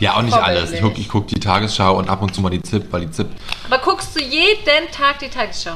[0.00, 0.72] Ja, auch nicht alles.
[0.72, 3.10] Ich gucke ich guck die Tagesschau und ab und zu mal die ZIP, weil die
[3.10, 3.28] ZIP,
[3.70, 5.74] Aber guckst du jeden Tag die Tagesschau?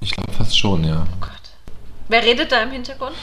[0.00, 1.06] ich glaube fast schon, ja.
[1.12, 1.30] Oh Gott.
[2.08, 3.16] Wer redet da im Hintergrund?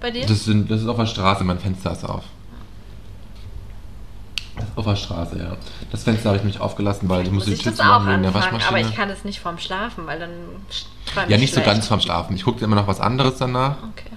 [0.00, 0.26] Bei dir?
[0.26, 2.24] Das, sind, das ist auf der Straße, mein Fenster ist auf.
[4.56, 5.56] Das ist auf der Straße, ja.
[5.90, 8.34] Das Fenster habe ich mich aufgelassen, weil ich muss musste die Tür zumachen wegen der
[8.34, 8.88] anfangen, aber Waschmaschine.
[8.90, 10.30] ich kann es nicht vorm Schlafen, weil dann
[11.14, 11.66] ja, ich nicht so schlecht.
[11.66, 12.34] ganz vorm Schlafen.
[12.36, 14.10] Ich gucke immer noch was anderes danach, Okay.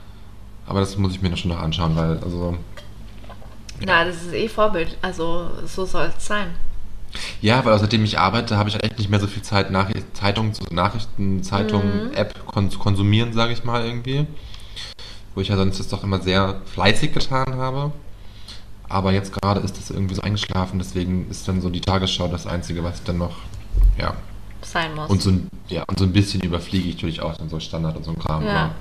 [0.67, 2.57] aber das muss ich mir noch schon noch anschauen, weil, also,
[3.85, 4.97] Na, das ist eh Vorbild.
[5.01, 6.47] Also so soll es sein.
[7.41, 9.89] Ja, weil seitdem ich arbeite, habe ich halt echt nicht mehr so viel Zeit, Nach
[10.13, 12.13] Zeitungen, zu Nachrichten, Zeitungen, Mhm.
[12.13, 14.27] App kon zu konsumieren, sage ich mal irgendwie.
[15.33, 17.91] Wo ich ja sonst das doch immer sehr fleißig getan habe.
[18.87, 22.47] Aber jetzt gerade ist das irgendwie so eingeschlafen, deswegen ist dann so die Tagesschau das
[22.47, 23.37] Einzige, was ich dann noch,
[23.97, 24.15] ja.
[24.61, 25.09] Sein muss.
[25.09, 27.95] Und so ein, ja, und so ein bisschen überfliege ich natürlich auch dann so Standard
[27.95, 28.43] und so ein Kram.
[28.45, 28.71] Ja.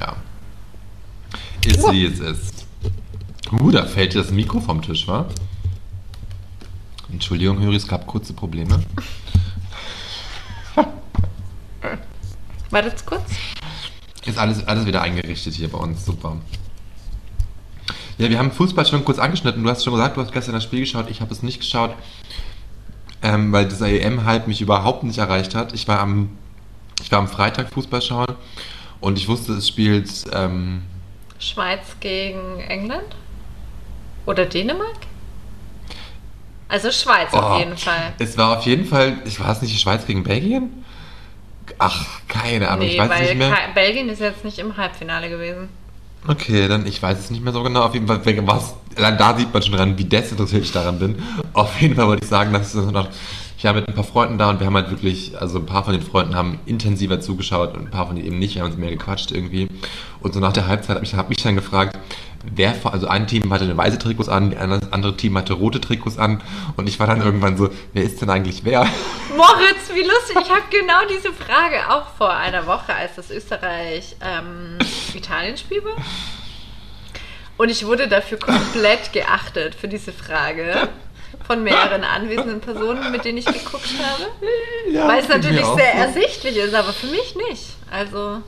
[0.00, 0.16] Ja.
[1.64, 2.51] Ist wie es ist.
[3.52, 5.26] Uh, da fällt dir das Mikro vom Tisch, wa?
[7.10, 8.82] Entschuldigung, Höri, es gab kurze Probleme.
[12.70, 13.30] Wartet kurz.
[14.24, 16.38] Ist alles, alles wieder eingerichtet hier bei uns, super.
[18.16, 19.62] Ja, wir haben Fußball schon kurz angeschnitten.
[19.62, 21.10] Du hast schon gesagt, du hast gestern das Spiel geschaut.
[21.10, 21.94] Ich habe es nicht geschaut,
[23.20, 25.74] ähm, weil dieser EM-Hype mich überhaupt nicht erreicht hat.
[25.74, 26.30] Ich war am,
[27.02, 28.34] ich war am Freitag Fußball schauen
[29.00, 30.10] und ich wusste, es spielt.
[30.32, 30.82] Ähm,
[31.38, 33.16] Schweiz gegen England?
[34.26, 34.98] Oder Dänemark?
[36.68, 38.14] Also Schweiz oh, auf jeden Fall.
[38.18, 40.84] Es war auf jeden Fall, ich weiß nicht, die Schweiz gegen Belgien?
[41.78, 43.56] Ach, keine Ahnung, Nee, ich weiß es weil nicht mehr.
[43.74, 45.68] Belgien ist jetzt nicht im Halbfinale gewesen.
[46.26, 47.82] Okay, dann ich weiß es nicht mehr so genau.
[47.82, 51.22] Auf jeden Fall, was, da sieht man schon dran, wie desinteressiert ich daran bin.
[51.52, 53.08] Auf jeden Fall wollte ich sagen, dass es noch,
[53.58, 55.84] ich war mit ein paar Freunden da und wir haben halt wirklich, also ein paar
[55.84, 58.54] von den Freunden haben intensiver zugeschaut und ein paar von denen eben nicht.
[58.54, 59.68] Wir haben uns mehr gequatscht irgendwie.
[60.20, 61.98] Und so nach der Halbzeit habe ich, hab mich dann gefragt,
[62.44, 66.18] wer, also ein Team hatte eine weiße Trikots an, das andere Team hatte rote Trikots
[66.18, 66.40] an
[66.76, 68.80] und ich war dann irgendwann so, wer ist denn eigentlich wer?
[69.36, 70.38] Moritz, wie lustig.
[70.42, 75.96] Ich habe genau diese Frage auch vor einer Woche, als das Österreich-Italien-Spiel war.
[77.56, 80.88] Und ich wurde dafür komplett geachtet, für diese Frage.
[81.46, 84.26] Von mehreren anwesenden Personen, mit denen ich geguckt habe.
[84.92, 87.64] Ja, Weil es natürlich sehr ersichtlich ist, aber für mich nicht.
[87.90, 88.42] Also,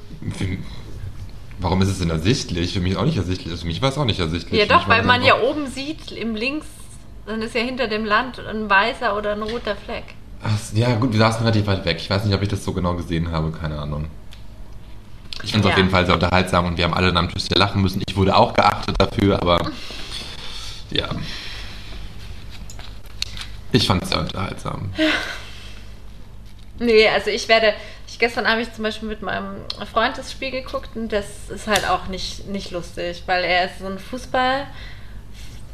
[1.59, 2.73] Warum ist es denn ersichtlich?
[2.73, 3.51] Für mich auch nicht ersichtlich.
[3.51, 4.59] Also Für mich war es auch nicht ersichtlich.
[4.61, 6.67] ja doch, weil man ja oben sieht, im Links,
[7.27, 10.05] dann ist ja hinter dem Land ein weißer oder ein roter Fleck.
[10.43, 11.97] Ach, ja, gut, wir saßen relativ weit weg.
[12.01, 14.07] Ich weiß nicht, ob ich das so genau gesehen habe, keine Ahnung.
[15.43, 15.73] Ich fand es Ja.
[15.73, 18.03] auf jeden Fall sehr unterhaltsam und wir haben alle dann am Tisch sehr lachen müssen.
[18.07, 19.59] Ich wurde auch geachtet dafür, aber
[20.91, 21.09] ja.
[23.73, 24.91] Ich fand es sehr unterhaltsam.
[26.79, 27.73] Nee, also ich werde,
[28.15, 29.57] ich gestern habe ich zum Beispiel mit meinem
[29.93, 33.81] Freund das Spiel geguckt und das ist halt auch nicht, nicht lustig, weil er ist
[33.81, 34.69] so ein Fußball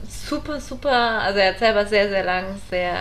[0.09, 2.97] super, super, also er hat selber sehr, sehr lang sehr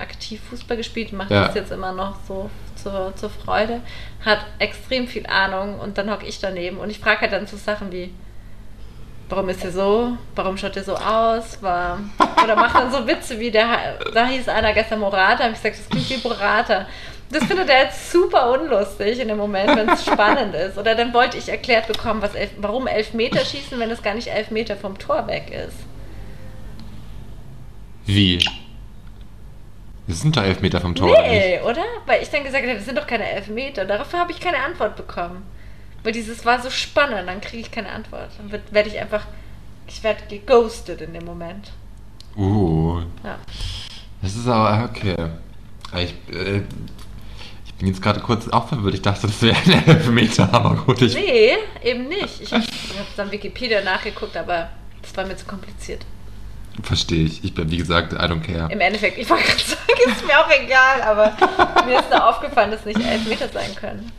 [0.00, 1.46] aktiv Fußball gespielt, macht Ja.
[1.46, 3.80] das jetzt immer noch so zur, zur Freude,
[4.24, 7.56] hat extrem viel Ahnung und dann hocke ich daneben und ich frage halt dann so
[7.56, 8.14] Sachen wie,
[9.28, 10.16] warum ist er so?
[10.36, 11.60] Warum schaut er so aus?
[11.62, 11.98] War,
[12.44, 15.80] oder macht dann so Witze wie der, da hieß einer gestern Morata, habe ich gesagt,
[15.80, 16.86] das klingt wie Morata.
[17.30, 20.78] Das findet er jetzt super unlustig in dem Moment, wenn es spannend ist.
[20.78, 24.28] Oder dann wollte ich erklärt bekommen, was elf, warum Elfmeter schießen, wenn es gar nicht
[24.28, 25.76] Elfmeter vom Tor weg ist.
[28.06, 28.38] Wie?
[30.06, 31.10] Das sind doch elf Meter vom Tor.
[31.10, 31.22] oder?
[31.26, 31.82] Nee, oder?
[32.06, 33.84] Weil ich dann gesagt habe, das sind doch keine Elfmeter.
[33.86, 35.42] Daraufhin habe ich keine Antwort bekommen.
[36.02, 38.28] Weil dieses war so spannend, dann kriege ich keine Antwort.
[38.36, 39.26] Dann werde ich einfach,
[39.88, 41.72] ich werde geghostet in dem Moment.
[42.36, 43.38] Uh, Ja.
[44.20, 45.16] das ist aber okay.
[45.96, 46.60] Ich, äh,
[47.74, 48.94] ich bin jetzt gerade kurz auch verwirrt.
[48.94, 52.40] Ich dachte, das wäre ein Elfmeter, aber gut, ich Nee, eben nicht.
[52.40, 54.70] Ich habe hab dann Wikipedia nachgeguckt, aber
[55.02, 56.04] das war mir zu kompliziert.
[56.82, 57.42] verstehe ich.
[57.44, 58.70] Ich bin, wie gesagt, I don't care.
[58.72, 62.70] Im Endeffekt, ich wollte gerade sagen, ist mir auch egal, aber mir ist da aufgefallen,
[62.70, 64.10] dass nicht elf Meter sein können.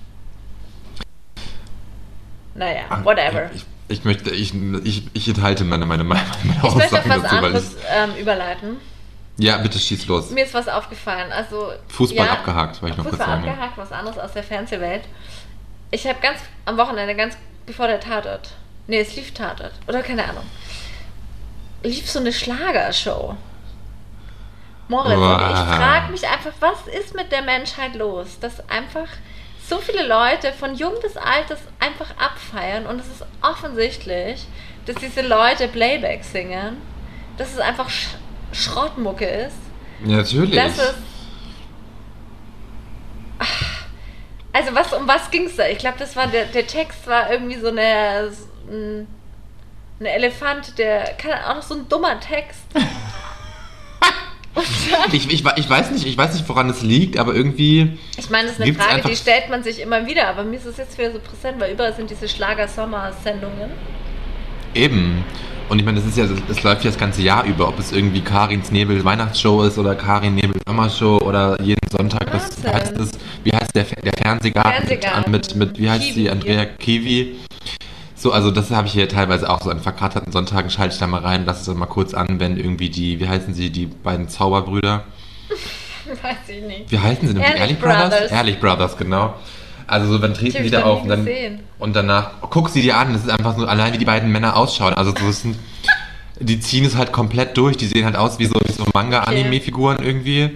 [2.54, 3.44] Naja, whatever.
[3.46, 7.10] Ah, Ich, ich möchte, ich, ich, ich enthalte meine, meine, meine Ich möchte auf Aussagen
[7.10, 8.78] was dazu, weil anderes ähm, überleiten.
[9.38, 10.30] Ja, bitte schieß los.
[10.30, 11.32] Mir ist was aufgefallen.
[11.32, 13.50] Also, Fußball abgehakt, wollte ich noch kurz Fußball sagen.
[13.50, 15.04] abgehakt, was anderes aus der Fernsehwelt.
[15.92, 18.52] Ich habe ganz am Wochenende, ganz bevor der Tatort,
[18.88, 20.44] nee, es lief Tatort, oder keine Ahnung,
[21.84, 23.36] lief so eine Schlagershow.
[24.88, 25.22] Moritz, und
[25.52, 25.76] ich Wow.
[25.76, 29.08] frage mich einfach, was ist mit der Menschheit los, dass einfach
[29.68, 34.46] so viele Leute von jung bis alt das einfach abfeiern und es ist offensichtlich,
[34.86, 36.78] dass diese Leute Playback singen,
[37.38, 37.90] dass es einfach
[38.56, 39.58] Schrottmucke ist
[40.06, 40.56] Ja, natürlich.
[40.56, 40.96] das ist.
[44.54, 45.68] Also was, um was ging es da?
[45.68, 48.32] Ich glaube, das war der, der Text war irgendwie so eine,
[48.70, 49.08] ein,
[50.00, 52.64] ein Elefant, der keine Ahnung, so ein dummer Text.
[55.12, 57.98] Ich, ich, ich weiß nicht, ich weiß nicht, woran es liegt, aber irgendwie.
[58.16, 60.66] ich meine, das ist eine Frage, die stellt man sich immer wieder, aber mir ist
[60.66, 63.72] es jetzt wieder so präsent, weil überall sind diese Schlager-Sommer-Sendungen.
[64.74, 65.26] Eben.
[65.68, 67.92] Und ich meine, das ist ja, es läuft ja das ganze Jahr über, ob es
[67.92, 72.74] irgendwie Karins Nebel Weihnachtsshow ist oder Karin Nebel Sommershow oder jeden Sonntag, das wie Wahnsinn.
[72.82, 73.12] heißt das,
[73.44, 75.32] wie heißt der, der Fernsehgarten, Fernsehgarten.
[75.32, 76.14] mit, mit, wie heißt Kiwi.
[76.14, 77.36] sie, Andrea Kiwi.
[78.14, 81.08] So, also das habe ich hier teilweise auch so an verkratterten Sonntagen, schalte ich da
[81.08, 83.88] mal rein, lasse es dann mal kurz an, wenn irgendwie die, wie heißen sie, die
[83.88, 85.04] beiden Zauberbrüder,
[86.22, 86.92] Weiß ich nicht.
[86.92, 87.42] wie heißen sie denn?
[87.42, 88.10] Die Ehrlich Ehrlich Brothers?
[88.10, 88.32] Brothers.
[88.32, 89.34] Ehrlich Brothers, genau.
[89.88, 91.28] Also so, dann Die treten die da auf und dann
[91.80, 94.56] und danach guck sie dir an, das ist einfach so allein wie die beiden Männer
[94.56, 94.94] ausschauen.
[94.94, 95.58] Also so das sind,
[96.40, 99.98] die ziehen es halt komplett durch, die sehen halt aus wie so, wie so Manga-Anime-Figuren
[100.02, 100.52] irgendwie.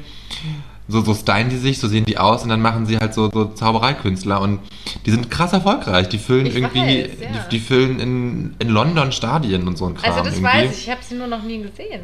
[0.87, 3.29] So, so stylen die sich, so sehen die aus und dann machen sie halt so,
[3.31, 4.59] so Zaubereikünstler und
[5.05, 6.09] die sind krass erfolgreich.
[6.09, 7.27] Die füllen Ich irgendwie, weiß, ja.
[7.27, 10.51] die, die füllen in, in London Stadien und so ein Kram Also das irgendwie.
[10.51, 12.01] weiß ich, ich habe sie nur noch nie gesehen.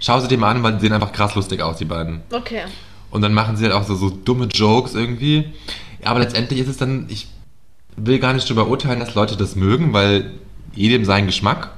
[0.00, 2.22] Schau sie dir mal an, weil die sehen einfach krass lustig aus, die beiden.
[2.32, 2.62] Okay.
[3.10, 5.52] Und dann machen sie halt auch so, so dumme Jokes irgendwie.
[6.02, 7.28] Ja, aber letztendlich ist es dann, ich
[7.96, 10.32] will gar nicht darüber urteilen, dass Leute das mögen, weil
[10.74, 11.70] jedem sein Geschmack.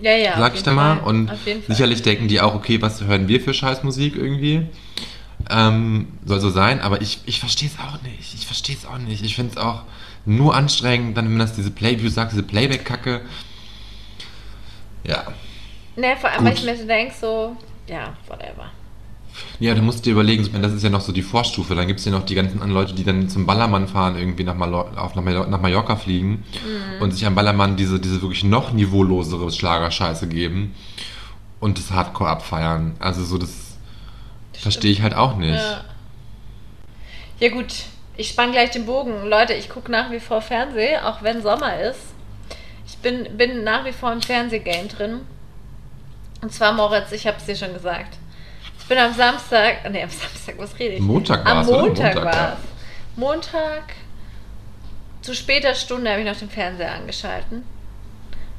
[0.00, 0.98] Ja, ja, Sag ich da mal.
[0.98, 1.06] Fall.
[1.06, 1.30] Und
[1.68, 4.66] sicherlich denken die auch, okay, was hören wir für Scheißmusik irgendwie?
[5.50, 8.34] Ähm, soll so sein, aber ich, ich verstehe es auch nicht.
[8.34, 9.24] Ich verstehe es auch nicht.
[9.24, 9.82] Ich finde es auch
[10.24, 13.20] nur anstrengend, dann wenn das diese Play, wie du sagst, diese Playback-Kacke.
[15.04, 15.24] Ja.
[15.96, 18.70] Ne, vor allem, weil ich mir so denke, so, ja, whatever.
[19.58, 21.74] Ja, du musst dir überlegen, das ist ja noch so die Vorstufe.
[21.74, 24.44] Dann gibt es ja noch die ganzen anderen Leute, die dann zum Ballermann fahren, irgendwie
[24.44, 27.02] nach, Malo auf, nach, Mal nach Mallorca fliegen Mhm.
[27.02, 30.74] und sich am Ballermann diese, diese wirklich noch niveaulosere Schlagerscheiße geben
[31.60, 32.94] und das Hardcore abfeiern.
[32.98, 33.76] Also so, das
[34.52, 35.54] verstehe ich halt auch nicht.
[35.54, 35.84] Ja.
[37.40, 37.74] ja gut,
[38.16, 39.26] ich spann gleich den Bogen.
[39.26, 42.00] Leute, ich gucke nach wie vor Fernsehen, auch wenn Sommer ist.
[42.86, 45.20] Ich bin, bin nach wie vor im Fernsehgame drin.
[46.42, 48.18] Und zwar, Moritz, ich habe es dir schon gesagt.
[48.84, 51.00] Ich bin am Samstag, nee, am Samstag, was rede ich?
[51.00, 51.86] Montag Am war's, oder?
[51.86, 52.52] Montag, Montag, war ja.
[52.52, 53.18] es.
[53.18, 53.82] Montag,
[55.22, 57.64] zu später Stunde habe ich noch den Fernseher angeschalten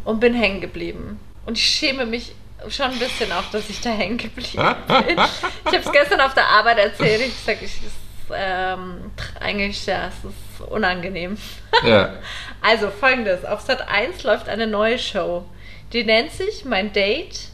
[0.03, 1.19] und bin hängen geblieben.
[1.45, 2.33] Und ich schäme mich
[2.69, 5.19] schon ein bisschen auch, dass ich da hängen geblieben bin.
[5.67, 7.21] Ich habe es gestern auf der Arbeit erzählt.
[7.21, 7.93] Ich sage, ich ist
[8.33, 11.37] ähm, eigentlich ja, es ist unangenehm.
[11.83, 12.13] Ja.
[12.63, 15.45] Also folgendes: Auf Sat 1 läuft eine neue Show.
[15.93, 17.49] Die nennt sich Mein Date.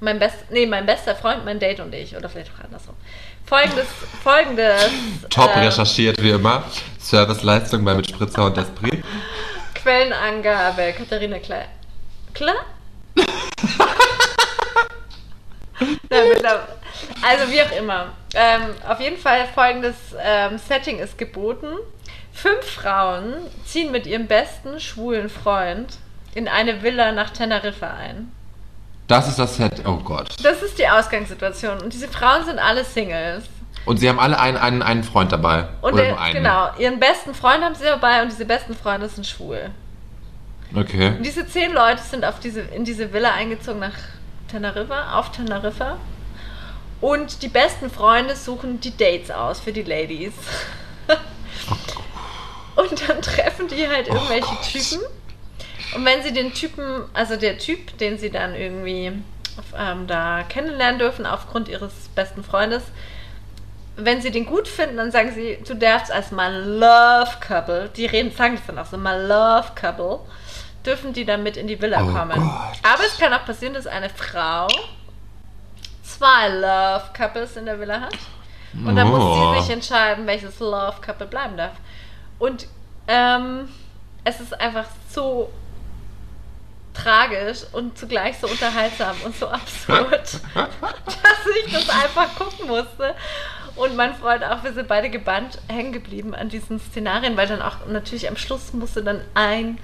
[0.00, 2.16] Mein best, nee, mein bester Freund, mein Date und ich.
[2.16, 2.94] Oder vielleicht auch andersrum.
[3.44, 3.86] Folgendes,
[4.22, 4.90] folgendes.
[5.28, 6.64] Top äh, recherchiert wie immer.
[6.98, 9.04] Serviceleistung bei Mitspritzer und Esprit.
[9.74, 11.66] Quellenangabe, Katharina Klein.
[12.34, 12.56] Klar?
[17.22, 18.12] Also wie auch immer.
[18.34, 21.76] Ähm, auf jeden Fall folgendes ähm, Setting ist geboten.
[22.32, 23.34] Fünf Frauen
[23.64, 25.98] ziehen mit ihrem besten schwulen Freund
[26.34, 28.32] in eine Villa nach Teneriffa ein.
[29.10, 29.82] Das ist das Set.
[29.86, 30.28] Oh Gott.
[30.40, 31.80] Das ist die Ausgangssituation.
[31.80, 33.42] Und diese Frauen sind alle Singles.
[33.84, 35.66] Und sie haben alle einen, einen, einen Freund dabei.
[35.80, 36.34] Und Oder der, nur einen.
[36.36, 39.70] genau, ihren besten Freund haben sie dabei und diese besten Freunde sind schwul.
[40.76, 41.08] Okay.
[41.16, 43.94] Und diese zehn Leute sind auf diese, in diese Villa eingezogen nach
[44.48, 45.96] Teneriffa, auf Teneriffa.
[47.00, 50.34] Und die besten Freunde suchen die Dates aus für die Ladies.
[52.76, 54.62] Und dann treffen die halt irgendwelche Oh.
[54.64, 55.00] Typen.
[55.94, 59.12] Und wenn sie den Typen, also der Typ, den sie dann irgendwie
[59.58, 62.82] auf, ähm, da kennenlernen dürfen aufgrund ihres besten Freundes,
[63.96, 68.06] wenn sie den gut finden, dann sagen sie, du darfst als my love couple, die
[68.06, 70.20] reden, sagen das dann auch so, my love couple,
[70.86, 72.38] dürfen die dann mit in die Villa Oh kommen.
[72.40, 72.78] Gott.
[72.82, 74.68] Aber es kann auch passieren, dass eine Frau
[76.02, 78.14] zwei love couples in der Villa hat.
[78.72, 79.54] Und dann muss Oh.
[79.54, 81.72] sie sich entscheiden, welches love couple bleiben darf.
[82.38, 82.66] Und
[83.08, 83.68] ähm,
[84.24, 85.50] es ist einfach so
[86.94, 90.08] tragisch und zugleich so unterhaltsam und so absurd,
[90.54, 93.14] dass ich das einfach gucken musste.
[93.76, 97.62] Und mein Freund auch, wir sind beide gebannt hängen geblieben an diesen Szenarien, weil dann
[97.62, 99.78] auch natürlich am Schluss musste dann ein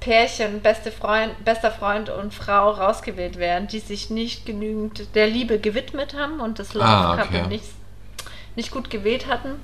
[0.00, 5.58] Pärchen, beste Freund, bester Freund und Frau rausgewählt werden, die sich nicht genügend der Liebe
[5.58, 7.48] gewidmet haben und das Love Ah, Couple okay.
[7.48, 7.64] nicht,
[8.54, 9.60] nicht gut gewählt hatten.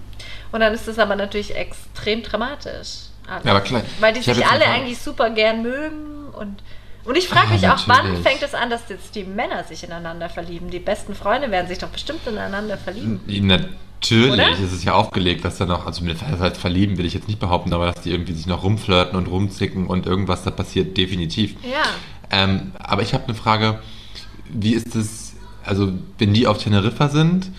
[0.51, 3.12] Und dann ist das aber natürlich extrem dramatisch.
[3.29, 3.45] Alles.
[3.45, 3.83] Ja, aber klar.
[4.01, 6.63] Weil die Ich sich alle eigentlich super gern mögen und
[7.05, 9.83] und ich frage Ah, mich auch, wann fängt es an, dass jetzt die Männer sich
[9.83, 10.71] ineinander verlieben?
[10.71, 13.21] Die besten Freunde werden sich doch bestimmt ineinander verlieben.
[13.47, 14.51] Natürlich, Oder?
[14.53, 17.41] es ist ja aufgelegt, dass da noch, also mit heißt verlieben will ich jetzt nicht
[17.41, 21.57] behaupten, aber dass die irgendwie sich noch rumflirten und rumzicken und irgendwas da passiert, definitiv.
[21.63, 21.83] Ja.
[22.31, 23.81] Ähm, aber ich habe eine Frage,
[24.49, 27.51] wie ist es, also wenn die auf Teneriffa sind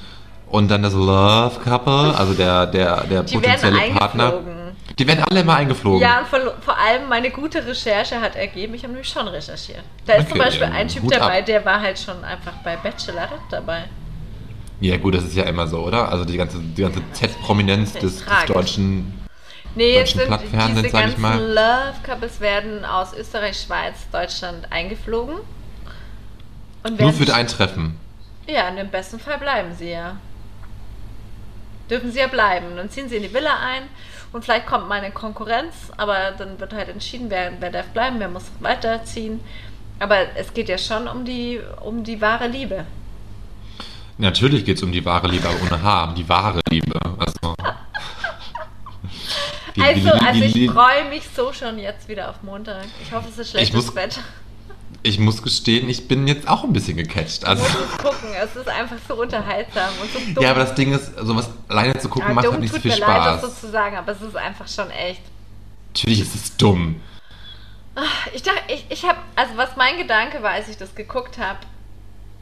[0.47, 4.33] und dann das Love Couple, also der, der, der Die potenzielle Partner.
[4.99, 6.01] Die werden alle immer eingeflogen.
[6.01, 9.83] Ja, und vor, vor allem meine gute Recherche hat ergeben, ich habe nämlich schon recherchiert.
[10.05, 11.19] Da ist zum Okay, Beispiel ja, ein Typ Hut ab.
[11.21, 13.85] dabei, der war halt schon einfach bei Bachelorette dabei.
[14.79, 16.09] Ja, gut, das ist ja immer so, oder?
[16.09, 19.19] Also die ganze, die ganze Z-Prominenz des, des deutschen.
[19.75, 21.53] Nee, jetzt Deutschen sind Plattfernsehens, diese sag ich ganzen.
[21.53, 25.37] Love Couples werden aus Österreich, Schweiz, Deutschland eingeflogen.
[26.83, 27.97] Und Nur für ein Treffen.
[28.45, 30.17] Ja, in dem besten Fall bleiben sie ja.
[31.89, 32.75] Dürfen sie ja bleiben.
[32.75, 33.83] Dann ziehen sie in die Villa ein
[34.33, 38.19] und vielleicht kommt mal eine Konkurrenz, aber dann wird halt entschieden, wer, wer darf bleiben,
[38.19, 39.39] wer muss weiterziehen.
[39.99, 42.85] Aber es geht ja schon um die, um die wahre Liebe.
[44.17, 46.99] Natürlich geht es um die wahre Liebe, aber ohne H, um die wahre Liebe.
[47.17, 47.55] Also,
[49.75, 52.85] Die- Also, die- also die- ich die- freue mich so schon jetzt wieder auf Montag.
[53.01, 54.21] Ich hoffe, es ist schlechtes muss- Wetter.
[55.01, 57.45] Ich muss gestehen, ich bin jetzt auch ein bisschen gecatcht.
[57.45, 57.63] Also,
[57.97, 58.29] gucken.
[58.41, 60.43] Es ist einfach so unterhaltsam und so dumm.
[60.43, 62.79] ja, aber das Ding ist, sowas alleine zu gucken Ja, macht dumm halt nicht so
[62.79, 63.41] viel mir leid, das Spaß.
[63.41, 65.21] so zu sagen, aber es ist einfach schon echt.
[65.89, 67.01] Natürlich ist es dumm.
[68.33, 71.59] Ich dachte, ich, ich habe, also was mein Gedanke war, als ich das geguckt habe,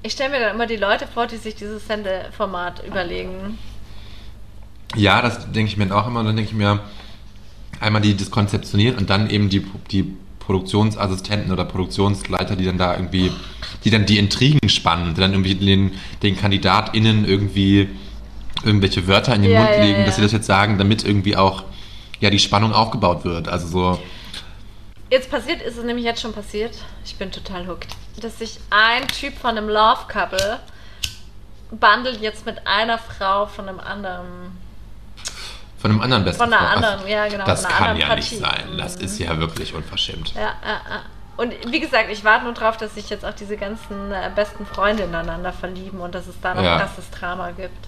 [0.03, 3.57] ich stelle mir dann immer die Leute vor, die sich dieses Sendeformat überlegen.
[4.95, 6.21] Ja, das denke ich mir auch immer.
[6.21, 6.79] Und dann denke ich mir,
[7.79, 12.95] einmal die das konzeptionieren und dann eben die, die Produktionsassistenten oder Produktionsleiter, die dann da
[12.95, 13.32] irgendwie,
[13.84, 15.91] die dann die Intrigen spannen, die dann irgendwie den,
[16.23, 17.89] den KandidatInnen irgendwie
[18.63, 20.06] irgendwelche Wörter in den Ja, Mund ja, legen, ja.
[20.06, 21.63] dass sie das jetzt sagen, damit irgendwie auch
[22.19, 23.47] ja die Spannung aufgebaut wird.
[23.47, 23.99] Also so,
[25.12, 26.71] Jetzt passiert, ist es nämlich jetzt schon passiert.
[27.04, 27.89] Ich bin total hooked.
[28.21, 30.60] Dass sich ein Typ von einem Love Couple
[31.71, 34.25] bandelt jetzt mit einer Frau von einem anderen.
[35.82, 36.86] Von einem anderen besten Von einer Freund.
[36.86, 38.36] anderen, ja, genau, Das kann ja nicht Partie.
[38.38, 38.78] sein.
[38.78, 40.34] Das ist ja wirklich unverschämt.
[40.36, 41.02] Ja, ja, ja.
[41.38, 44.65] Und wie gesagt, ich warte nur drauf, dass sich jetzt auch diese ganzen äh, besten
[44.65, 46.78] Freunde ineinander verlieben und dass es da noch Ja.
[46.80, 47.88] krasses Drama gibt.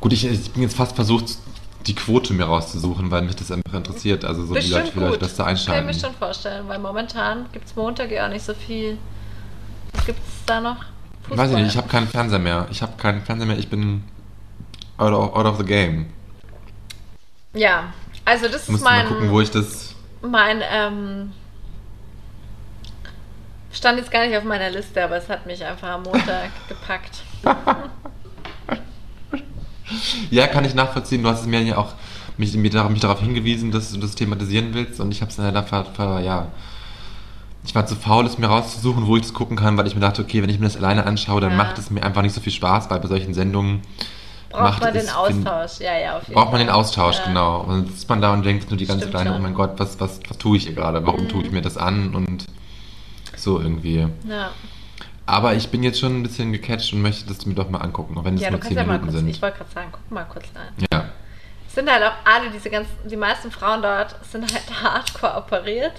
[0.00, 1.36] Gut, ich, ich bin jetzt fast versucht,
[1.86, 4.24] die Quote mir rauszusuchen, weil mich das einfach interessiert.
[4.24, 5.22] Also so wie Leute, Bestimmt wie Leute gut.
[5.22, 5.86] das da Kann ich einschalten.
[5.86, 8.98] mir schon vorstellen, weil momentan gibt es Montag ja auch nicht so viel.
[9.92, 10.76] Was gibt es da noch?
[11.28, 12.66] Weiß ich nicht, ich habe keinen Fernseher mehr.
[12.70, 14.02] Ich habe keinen Fernseher mehr, ich bin
[15.00, 16.06] out of, out of the game.
[17.54, 17.92] Ja,
[18.24, 19.94] also das ist mein, mal gucken, wo ich das.
[20.22, 21.32] mein ähm,
[23.72, 27.22] stand jetzt gar nicht auf meiner Liste, aber es hat mich einfach am Montag gepackt.
[30.30, 31.22] Ja, kann ich nachvollziehen.
[31.24, 31.94] Du hast es mir ja auch
[32.36, 35.84] mich, mich darauf hingewiesen, dass du das thematisieren willst und ich habe es dann ver,
[35.84, 36.46] ver, ja.
[37.64, 40.00] Ich war zu faul, es mir rauszusuchen, wo ich es gucken kann, weil ich mir
[40.00, 41.56] dachte, okay, wenn ich mir das alleine anschaue, dann Ja.
[41.56, 43.82] macht es mir einfach nicht so viel Spaß, weil bei solchen Sendungen
[44.50, 46.76] Braucht man den Austausch, ja, ja, auf jeden braucht man den Fall.
[46.78, 47.24] Austausch, Ja.
[47.26, 47.60] genau.
[47.60, 49.74] Und dann sitzt man da und denkt nur die ganze Stimmt Zeit, oh mein Gott,
[49.78, 51.06] was, was, was tue ich hier gerade?
[51.06, 51.46] Warum tue Mhm.
[51.46, 52.14] ich mir das an?
[52.14, 52.46] Und
[53.36, 54.06] so irgendwie.
[54.28, 54.50] Ja,
[55.26, 58.18] Aber ich bin jetzt schon ein bisschen gecatcht und möchte das mir doch mal angucken,
[58.18, 59.28] auch wenn es ja du nur kannst 10 ja mal Minuten kurz, sind.
[59.28, 60.86] ich wollte gerade sagen, guck mal kurz rein.
[60.92, 61.04] Ja.
[61.68, 65.92] Es sind halt auch alle, diese ganzen, die meisten Frauen dort sind halt hardcore operiert.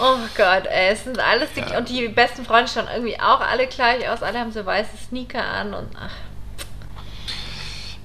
[0.00, 1.78] Oh Gott, ey, es sind alles die, Ja.
[1.78, 5.44] und die besten Freunde schauen irgendwie auch alle gleich aus, alle haben so weiße Sneaker
[5.44, 6.12] an und ach,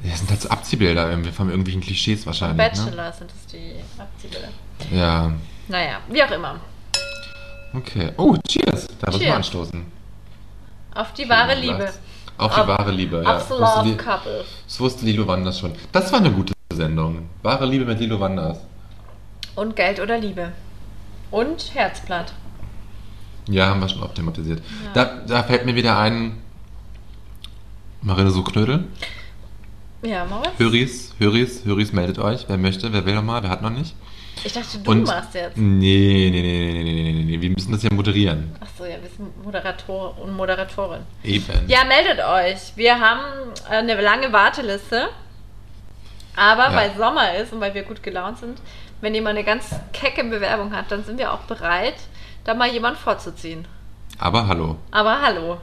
[0.03, 2.57] Das sind halt so Abziehbilder irgendwie von irgendwelchen Klischees wahrscheinlich.
[2.57, 2.69] Ne?
[2.85, 4.49] Bachelor sind es die Abziehbilder.
[4.91, 5.31] Ja.
[5.67, 6.59] Naja, wie auch immer.
[7.73, 8.11] Okay.
[8.17, 8.87] Oh, cheers.
[8.99, 9.35] Da müssen wir Cheers.
[9.37, 9.85] anstoßen.
[10.95, 11.77] Auf die wahre Liebe.
[11.77, 11.99] gesagt.
[12.37, 13.37] Auf die Auf- wahre Liebe, ja.
[13.37, 14.45] Auf Wusste Love Couple.
[14.67, 15.73] Das wusste Lilo Wanders schon.
[15.91, 17.29] Das war eine gute Sendung.
[17.43, 18.57] Wahre Liebe mit Lilo Wanders.
[19.55, 20.51] Und Geld oder Liebe.
[21.33, 22.31] Und Herzblatt.
[23.49, 24.61] Ja, haben wir schon oft thematisiert.
[24.93, 26.37] Da, da fällt mir wieder ein.
[28.01, 28.85] Marine so Knödel.
[30.03, 30.51] Ja, Moritz?
[30.57, 32.45] Höris, Höris, Höris meldet euch.
[32.47, 33.95] Wer möchte, wer will noch mal, wer hat noch nicht.
[34.43, 35.57] Ich dachte, du Und machst jetzt.
[35.57, 37.41] Nee, nee, nee, nee, nee, nee, nee, nee.
[37.41, 38.55] Wir müssen das ja moderieren.
[38.59, 41.01] Achso, ja, wir sind Moderator und Moderatorin.
[41.23, 41.45] Eben.
[41.67, 42.75] Ja, meldet euch.
[42.75, 43.21] Wir haben
[43.69, 45.09] äh, eine lange Warteliste.
[46.35, 46.75] Aber Ja.
[46.75, 48.59] weil Sommer ist und weil wir gut gelaunt sind,
[49.03, 51.95] wenn jemand eine ganz kecke Bewerbung hat, dann sind wir auch bereit,
[52.45, 53.67] da mal jemand vorzuziehen.
[54.17, 54.77] Aber hallo.
[54.91, 55.57] Aber hallo.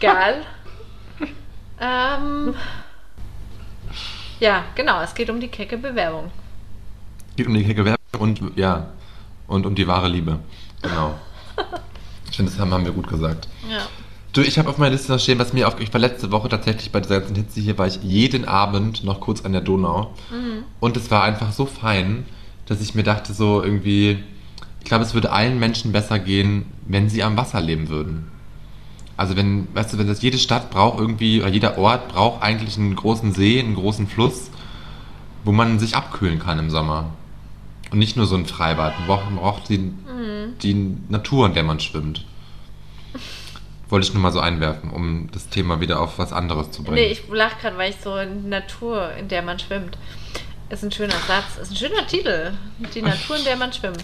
[0.00, 0.42] Egal.
[1.78, 2.54] ähm,
[4.40, 6.30] ja, genau, es geht um die kecke Bewerbung.
[7.36, 8.86] Geht um die Kecke Werbung und ja.
[9.46, 10.38] Und um die wahre Liebe.
[10.82, 11.18] Genau.
[12.30, 13.46] Ich finde, das haben, haben wir gut gesagt.
[13.70, 13.86] Ja.
[14.34, 15.78] Du, ich habe auf meiner Liste noch stehen, was mir auf.
[15.78, 19.20] Ich war letzte Woche tatsächlich bei dieser ganzen Hitze hier, war ich jeden Abend noch
[19.20, 20.12] kurz an der Donau.
[20.80, 22.26] Und es war einfach so fein,
[22.66, 24.18] dass ich mir dachte, so irgendwie.
[24.80, 28.26] Ich glaube, es würde allen Menschen besser gehen, wenn sie am Wasser leben würden.
[29.16, 32.76] Also wenn, weißt du, wenn das jede Stadt braucht irgendwie, oder jeder Ort braucht eigentlich
[32.76, 34.50] einen großen See, einen großen Fluss,
[35.44, 37.12] wo man sich abkühlen kann im Sommer.
[37.92, 38.98] Und nicht nur so ein Freibad.
[38.98, 39.92] Man braucht, man braucht die,
[40.60, 42.24] die Natur, in der man schwimmt.
[43.88, 46.96] Wollte ich nur mal so einwerfen, um das Thema wieder auf was anderes zu bringen.
[46.96, 49.98] Nee, ich lache gerade, weil ich so in Natur, in der man schwimmt.
[50.70, 52.52] Ist ein schöner Satz, ist ein schöner Titel.
[52.94, 54.02] Die Natur, in der man schwimmt.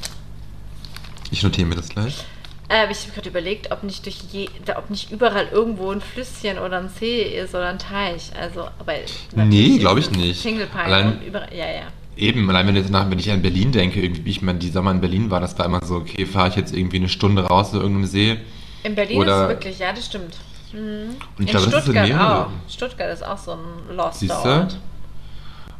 [1.31, 2.25] Ich notiere mir das gleich.
[2.69, 6.59] Äh, ich habe gerade überlegt, ob nicht durch je, ob nicht überall irgendwo ein Flüsschen
[6.59, 8.31] oder ein See ist oder ein Teich.
[8.41, 10.41] Also, aber Nee, natürlich glaub ist ich nicht.
[10.41, 11.83] Single Allein- und überall, ja, ja.
[12.17, 14.69] Eben, allein wenn, jetzt nach, wenn ich an Berlin denke, irgendwie, wie ich meine, die
[14.69, 17.43] Sommer in Berlin war, das war immer so, okay, fahre ich jetzt irgendwie eine Stunde
[17.43, 18.37] raus zu irgendeinem See.
[18.83, 20.37] In Berlin Oder- ist es wirklich, ja, das stimmt.
[20.73, 21.17] Mhm.
[21.39, 22.27] In glaube, das ist in Stuttgart mehreren.
[22.45, 22.49] auch.
[22.71, 24.49] Stuttgart ist auch so ein Lost Siehst du?
[24.49, 24.77] Ort.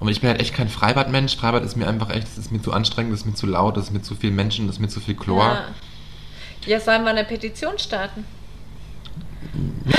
[0.01, 1.37] Und ich bin halt echt kein Freibadmensch.
[1.37, 3.77] Freibad ist mir einfach echt, das ist mir zu anstrengend, das ist mir zu laut,
[3.77, 5.45] das ist mir zu viel Menschen, das ist mir zu viel Chlor.
[5.45, 5.65] Ja.
[6.67, 8.25] ja, sollen wir eine Petition starten?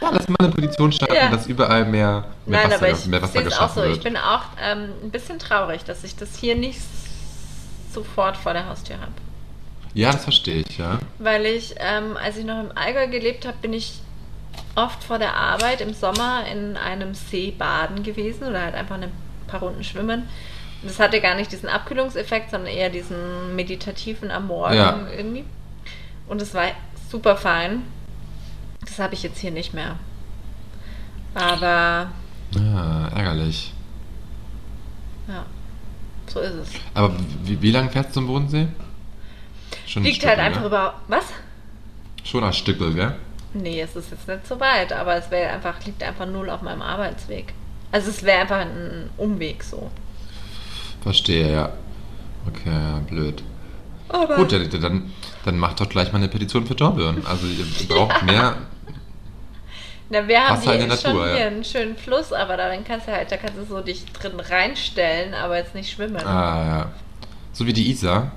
[0.00, 1.28] Ja, lass mal eine Petition starten, Ja.
[1.30, 3.82] dass überall mehr, mehr Nein, Wasser, aber ich mehr Wasser es auch geschaffen so.
[3.82, 3.96] wird.
[3.96, 6.78] Ich bin auch ähm, ein bisschen traurig, dass ich das hier nicht
[7.92, 9.12] sofort vor der Haustür habe.
[9.94, 10.98] ja, das verstehe ich, ja.
[11.18, 14.00] Weil ich, ähm, als ich noch im Allgäu gelebt habe, bin ich
[14.74, 19.12] oft vor der Arbeit im Sommer in einem See baden gewesen oder halt einfach ein
[19.46, 20.22] paar Runden schwimmen.
[20.82, 24.98] Und Das hatte gar nicht diesen Abkühlungseffekt, sondern eher diesen meditativen am Morgen Ja.
[25.16, 25.44] irgendwie.
[26.26, 26.64] Und es war
[27.10, 27.82] super fein.
[28.80, 29.96] Das habe ich jetzt hier nicht mehr.
[31.34, 32.10] Aber
[32.54, 33.72] Ja, ärgerlich.
[35.28, 35.44] Ja,
[36.32, 36.68] so ist es.
[36.94, 37.14] Aber
[37.44, 38.68] wie, wie lange fährst du zum Bodensee?
[39.86, 40.94] Schon ein Liegt halt Stückel, einfach über.
[41.08, 41.24] Was?
[42.24, 43.14] Schon ein Stückel, gell?
[43.54, 46.62] Nee, es ist jetzt nicht so weit, aber es wäre einfach, liegt einfach null auf
[46.62, 47.52] meinem Arbeitsweg.
[47.90, 49.90] Also es wäre einfach ein Umweg so.
[51.02, 51.72] Verstehe, ja.
[52.46, 53.42] Okay, ja, blöd.
[54.08, 55.12] Aber Gut, dann, dann,
[55.44, 57.22] dann macht doch gleich mal eine Petition für Dornbirn.
[57.26, 58.56] Also ihr braucht mehr.
[60.12, 61.36] Na, wir haben hier der schon Natur, ja.
[61.36, 64.38] hier einen schönen Fluss, aber darin kannst du halt, da kannst du so dich drin
[64.38, 66.16] reinstellen, aber jetzt nicht schwimmen.
[66.18, 66.90] Ah, ja.
[67.54, 68.30] So wie die Isar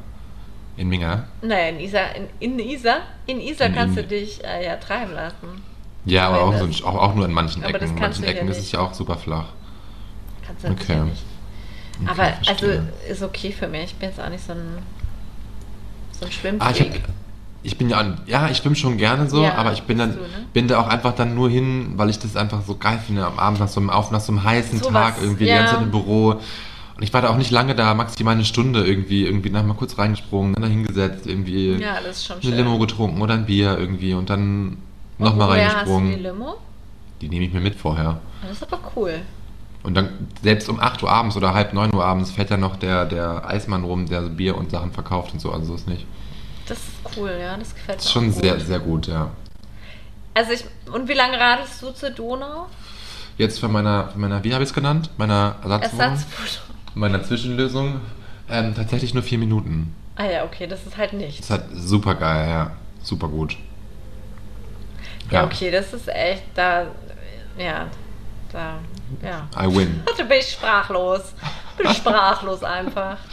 [0.78, 1.28] in Minga.
[1.42, 4.78] Naja, in Isar, in, in Isar, in Isar In- kannst in- du dich äh, ja
[4.78, 5.64] treiben lassen.
[6.06, 7.98] Ja, aber auch, so, auch, auch nur in manchen Aber das Ecken.
[7.98, 9.48] In manchen Ecken ist es ja auch super flach.
[10.48, 11.00] Kannst du Okay.
[11.02, 11.24] nicht.
[12.00, 12.94] Okay, Aber also verstehe.
[13.10, 13.86] ist okay für mich.
[13.86, 14.78] Ich bin jetzt auch nicht so ein
[16.12, 17.02] so ein Schwimmfreak.
[17.04, 17.10] Ah,
[17.66, 20.11] ich, bin ja, an- ja, ich schwimme schon gerne so, Ja, aber ich bin dann,
[20.13, 20.28] du, ne?
[20.53, 23.39] bin da auch einfach dann nur hin, weil ich das einfach so geil finde am
[23.39, 25.53] Abend nach so einem, auf, nach so einem heißen So Tag was, irgendwie ja.
[25.53, 26.32] die ganze Zeit im Büro.
[26.97, 29.74] Und ich war da auch nicht lange da, maximal eine Stunde irgendwie, irgendwie dann mal
[29.74, 32.55] kurz reingesprungen, dann da hingesetzt, irgendwie ja, das ist schon eine schön.
[32.55, 34.78] Limo getrunken oder ein Bier irgendwie und dann
[35.18, 36.16] nochmal woher hast du reingesprungen.
[36.18, 36.53] die Limo?
[37.22, 38.20] Die nehme ich mir mit vorher.
[38.41, 39.13] Das ist aber cool.
[39.84, 40.09] Und dann,
[40.41, 43.47] selbst um 8 Uhr abends oder halb 9 Uhr abends, fährt ja noch der, der
[43.47, 46.05] Eismann rum, der so Bier und Sachen verkauft und so, also so ist nicht.
[46.68, 47.57] Das ist cool, ja.
[47.57, 48.43] Das gefällt Das mir ist schon gut.
[48.43, 49.32] sehr, sehr gut, ja.
[50.34, 52.68] Also ich, und wie lange radelst du zur Donau?
[53.38, 55.09] Jetzt von meiner, von meiner wie habe ich es genannt?
[55.18, 55.99] Meiner Ersatzwohnung?
[56.11, 56.74] Ersatzfoto.
[56.95, 58.01] Meiner Zwischenlösung?
[58.49, 59.93] Ähm, tatsächlich nur vier Minuten.
[60.16, 61.39] Ah ja, okay, das ist halt Das nichts.
[61.41, 62.72] ist halt super geil, ja.
[63.03, 63.57] Super gut.
[65.32, 66.86] Ja, okay, das ist echt, da,
[67.57, 67.88] ja,
[68.51, 68.78] da,
[69.24, 69.47] ja.
[69.61, 70.03] I win.
[70.18, 71.34] Da bin ich sprachlos.
[71.78, 73.18] Bin sprachlos einfach.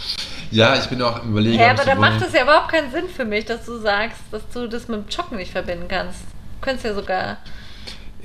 [0.53, 1.59] Ja, ich bin auch im Überlegen.
[1.59, 4.42] Ja, aber da macht es ja überhaupt keinen Sinn für mich, dass du sagst, dass
[4.53, 6.20] du das mit dem Joggen nicht verbinden kannst.
[6.20, 7.38] Du könntest ja sogar.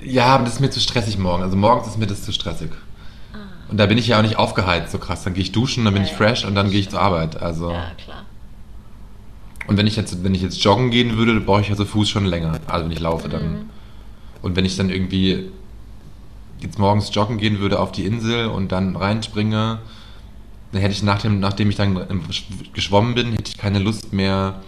[0.04, 1.42] Ja, aber das ist mir zu stressig morgen.
[1.42, 2.72] Also morgens ist mir das zu stressig.
[3.70, 5.24] Und da bin ich ja auch nicht aufgeheizt so krass.
[5.24, 6.06] Dann gehe ich duschen, dann bin Ah.
[6.06, 7.42] Ja, ich ja, fresh und dann gehe ich zur Arbeit.
[7.42, 7.72] Also.
[7.72, 8.24] Ja, klar.
[9.68, 12.10] Und wenn ich jetzt, wenn ich jetzt joggen gehen würde, brauche ich ja so Fuß
[12.10, 12.60] schon länger.
[12.68, 13.32] Also wenn ich laufe Mhm.
[13.32, 13.70] dann.
[14.42, 15.52] Und wenn ich dann irgendwie
[16.60, 19.80] jetzt morgens joggen gehen würde auf die Insel und dann reinspringe,
[20.72, 22.00] dann hätte ich nach dem, nachdem ich dann
[22.74, 24.62] geschwommen bin, hätte ich keine Lust mehr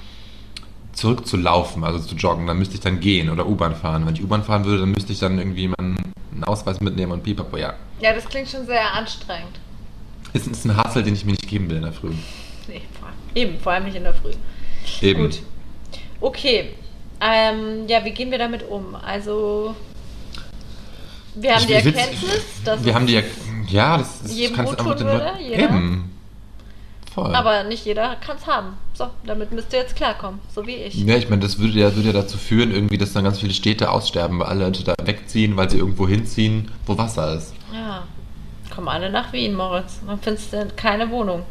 [0.93, 2.47] zurückzulaufen, also zu joggen.
[2.47, 4.05] Dann müsste ich dann gehen oder U-Bahn fahren.
[4.05, 5.97] Wenn ich U-Bahn fahren würde, dann müsste ich dann irgendwie meinen
[6.31, 7.73] einen Ausweis mitnehmen und pipapo, ja.
[8.01, 9.59] Ja, das klingt schon sehr anstrengend.
[10.33, 12.11] Ist, ist ein Hassel, den ich mir nicht geben will in der Früh.
[12.67, 14.31] Nee, vor, eben, vor allem nicht in der Früh.
[15.01, 15.23] Eben.
[15.23, 15.39] Gut.
[16.21, 16.69] Okay.
[17.19, 18.95] Ähm, ja, wie gehen wir damit um?
[18.95, 19.75] Also,
[21.35, 23.21] wir haben Ich- die Erkenntnis, dass Wir haben die,
[23.71, 25.63] ja, das, das jedem kannst du einfach würde, jeder.
[25.63, 26.11] Eben.
[27.13, 27.33] Voll.
[27.35, 28.73] aber nicht jeder kann es haben.
[28.93, 30.93] So, damit müsst ihr jetzt klarkommen, so wie ich.
[30.93, 33.53] Ja, ich meine, das würde ja, würde ja dazu führen, irgendwie, dass dann ganz viele
[33.53, 37.53] Städte aussterben, weil alle Leute da wegziehen, weil sie irgendwo hinziehen, wo Wasser ist.
[37.73, 38.03] Ja.
[38.73, 39.99] Komm alle nach Wien, Moritz.
[40.05, 41.43] Dann findest du keine Wohnung.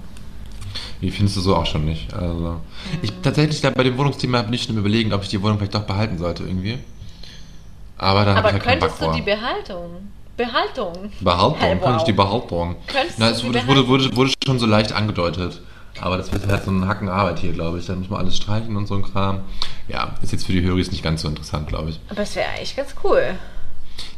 [1.01, 2.12] Wie findest du so auch schon nicht?
[2.14, 2.61] Also,
[3.03, 3.23] ich Mhm.
[3.23, 5.83] tatsächlich da bei dem Wohnungsthema bin ich schon Überlegen, ob ich die Wohnung vielleicht doch
[5.83, 6.79] behalten sollte irgendwie.
[7.97, 10.09] Aber da habe Aber ich halt könntest du die Behaltung?
[10.39, 11.12] Behaltung.
[11.20, 12.05] Behaltung, Hey, kann ich wow.
[12.05, 12.76] die Behaltung.
[12.86, 15.61] Könntest Na, es die wurde, wurde, wurde, wurde schon so leicht angedeutet.
[16.01, 17.86] Aber das wird halt so ein Hacken Arbeit hier, glaube ich.
[17.86, 19.41] Da muss man alles streichen und so ein Kram.
[19.89, 22.01] Ja, ist jetzt für die Höris nicht ganz so interessant, glaube ich.
[22.09, 23.34] Aber es wäre eigentlich ganz cool.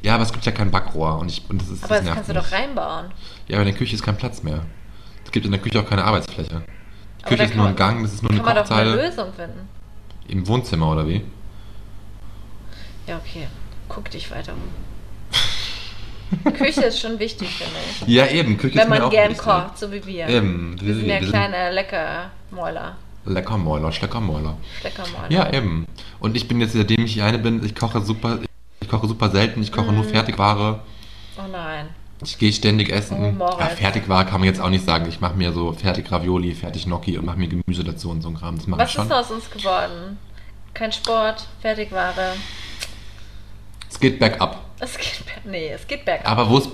[0.03, 2.17] Ja, aber es gibt ja kein Backrohr und, ich, und das ist Aber das nervt
[2.17, 3.07] kannst du doch reinbauen.
[3.49, 4.61] Ja, aber in der Küche ist kein Platz mehr.
[5.25, 6.57] Es gibt in der Küche auch keine Arbeitsfläche.
[7.23, 8.91] Aber Küche ist kann nur ein Gang, das ist nur Kann eine man doch eine
[8.91, 9.09] Kochzeile.
[9.09, 9.69] Lösung finden.
[10.29, 11.23] Im Wohnzimmer oder wie?
[13.07, 13.47] Ja, okay.
[13.89, 14.59] Guck dich weiter um.
[16.57, 17.73] Küche ist schon wichtig, finde
[18.07, 18.09] ich.
[18.15, 18.57] Ja, eben.
[18.57, 19.45] Küche Wenn ist man auch gern wichtig.
[19.45, 20.29] kocht, so wie wir.
[20.29, 20.77] Eben.
[20.81, 22.97] Wir sind ja wir kleine Leckermäuler.
[23.27, 24.57] Leckermäuler, Schleckermäuler.
[24.81, 25.31] Schleckermäuler.
[25.31, 25.87] Ja, eben.
[26.21, 28.39] Und ich bin jetzt, seitdem ich hier eine bin, ich koche super,
[28.81, 30.09] ich koche super selten, ich koche nur Mhm.
[30.09, 30.81] Fertigware.
[31.39, 31.89] Oh nein.
[32.23, 33.39] Ich gehe ständig essen.
[33.41, 35.07] Oh, ja, Fertigware kann man jetzt auch nicht sagen.
[35.09, 38.29] Ich mache mir so fertig Ravioli, fertig Gnocchi und mache mir Gemüse dazu und so
[38.29, 38.57] ein Kram.
[38.57, 39.07] Das mache ich Was schon.
[39.07, 40.19] ist aus uns geworden?
[40.75, 42.35] Kein Sport, Fertigware.
[43.91, 44.61] Es geht bergab.
[44.79, 46.27] Es geht, nee, es geht bergab.
[46.31, 46.67] Aber wo es,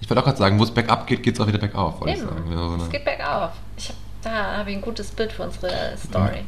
[0.00, 2.14] ich wollte auch gerade sagen, wo es bergab geht, geht es auch wieder bergauf, wollte
[2.14, 2.28] ich Eben.
[2.28, 2.50] sagen.
[2.52, 3.52] Ja, so Es geht bergauf.
[3.76, 6.44] Ich hab, da habe ich ein gutes Bild für unsere Story.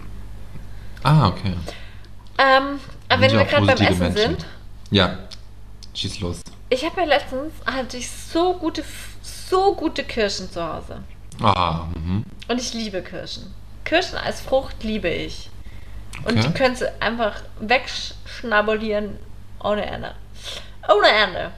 [1.05, 1.55] ah, okay.
[2.39, 4.17] Ähm, aber wenn wir gerade beim Essen Menschen.
[4.17, 4.47] sind,
[4.91, 5.19] Ja,
[5.95, 6.43] schieß los.
[6.69, 8.85] ich habe ja letztens hatte ich so gute,
[9.23, 11.01] so gute Kirschen zu Hause.
[11.41, 12.25] Ah, mhm.
[12.49, 13.55] Und ich liebe Kirschen.
[13.85, 15.49] Kirschen als Frucht liebe ich.
[16.25, 16.47] Und Okay.
[16.49, 19.19] die könntest du einfach wegschnabulieren
[19.67, 20.15] ohne Ende.
[20.89, 21.51] Ohne Ende.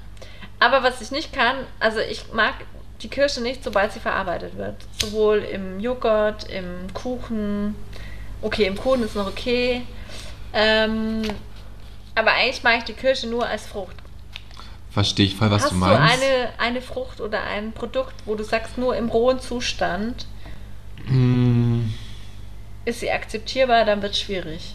[0.61, 2.55] Aber was ich nicht kann, also ich mag
[3.03, 4.75] die Kirsche nicht, sobald sie verarbeitet wird.
[5.01, 7.77] Sowohl im Joghurt, im Kuchen.
[8.43, 9.83] Okay, im Kuchen ist noch okay.
[10.53, 11.23] Ähm,
[12.15, 13.95] aber eigentlich mag ich die Kirsche nur als Frucht.
[14.91, 16.15] Verstehe ich voll, was Hast du du meinst.
[16.15, 20.27] eine, eine Frucht oder ein Produkt, wo du sagst, nur im rohen Zustand
[21.07, 21.93] Hm,
[22.85, 24.75] ist sie akzeptierbar, dann wird es schwierig.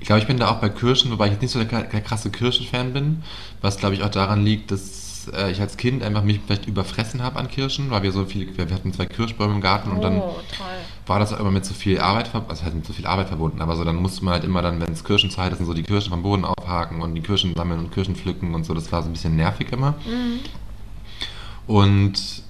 [0.00, 2.00] Ich glaube, ich bin da auch bei Kirschen, wobei ich jetzt nicht so der, der
[2.00, 3.22] krasse Kirschenfan bin,
[3.60, 7.22] was glaube ich auch daran liegt, dass äh, ich als Kind einfach mich vielleicht überfressen
[7.22, 10.18] habe an Kirschen, weil wir so viele, wir hatten zwei Kirschbäume im Garten und dann
[10.18, 10.66] oh, toll.
[11.06, 13.28] war das auch immer mit so viel Arbeit verbunden, also halt mit so viel Arbeit
[13.28, 15.74] verbunden, aber so dann musste man halt immer dann, wenn es Kirschenzeit ist, und so
[15.74, 18.90] die Kirschen vom Boden aufhaken und die Kirschen sammeln und Kirschen pflücken und so, das
[18.92, 19.92] war so ein bisschen nervig immer.
[20.06, 20.40] Mhm.
[21.66, 22.44] Und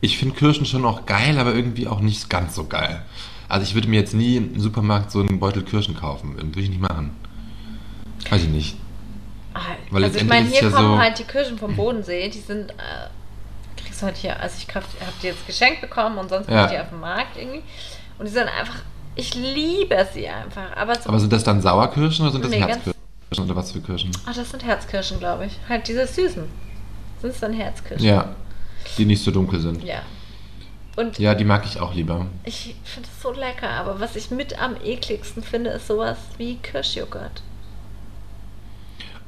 [0.00, 3.02] ich finde Kirschen schon auch geil, aber irgendwie auch nicht ganz so geil.
[3.48, 6.68] Also ich würde mir jetzt nie im Supermarkt so einen Beutel Kirschen kaufen, würde ich
[6.68, 7.14] nicht machen.
[8.28, 8.76] Weiß ich nicht.
[9.54, 12.40] Ah, Weil also ich meine, hier ja kommen so- halt die Kirschen vom Bodensee, die
[12.40, 12.74] sind, äh,
[13.80, 14.84] kriegst du heute hier, also ich habe
[15.22, 16.54] die jetzt geschenkt bekommen und sonst Ja.
[16.64, 16.66] ja.
[16.66, 17.62] die auf dem Markt irgendwie.
[18.18, 18.76] Und die sind einfach,
[19.14, 20.76] ich liebe sie einfach.
[20.76, 22.94] Aber, so, Aber sind das dann Sauerkirschen oder sind das Nee, Herzkirschen
[23.44, 24.10] oder was für Kirschen?
[24.26, 25.52] ach, das sind Herzkirschen, glaube ich.
[25.68, 26.44] Halt diese süßen.
[27.22, 28.04] Sind es dann Herzkirschen?
[28.06, 28.34] Ja,
[28.96, 29.82] die nicht so dunkel sind.
[29.84, 30.02] Ja.
[30.96, 32.26] Und Ja, die mag ich auch lieber.
[32.44, 36.56] ich finde es so lecker, aber was ich mit am ekligsten finde, ist sowas wie
[36.56, 37.42] Kirschjoghurt.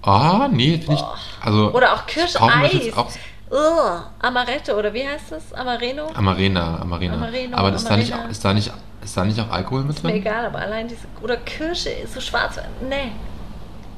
[0.03, 1.05] Ah, nee, finde ich.
[1.45, 2.93] Also, Oder auch mir Kirscheis.
[2.97, 3.11] auch
[3.51, 5.53] Ugh, Amaretto, oder wie heißt das?
[5.55, 6.07] Amareno?
[6.14, 7.14] Amarena, Amarena.
[7.14, 8.31] Amareno, Aber ist da, nicht, Amarena.
[8.31, 8.71] ist, da nicht,
[9.03, 10.21] ist da nicht auch Alkohol mit Ist mir drin?
[10.21, 11.07] egal, aber allein diese.
[11.23, 12.59] Oder Kirsche ist so schwarz.
[12.87, 13.12] Nee.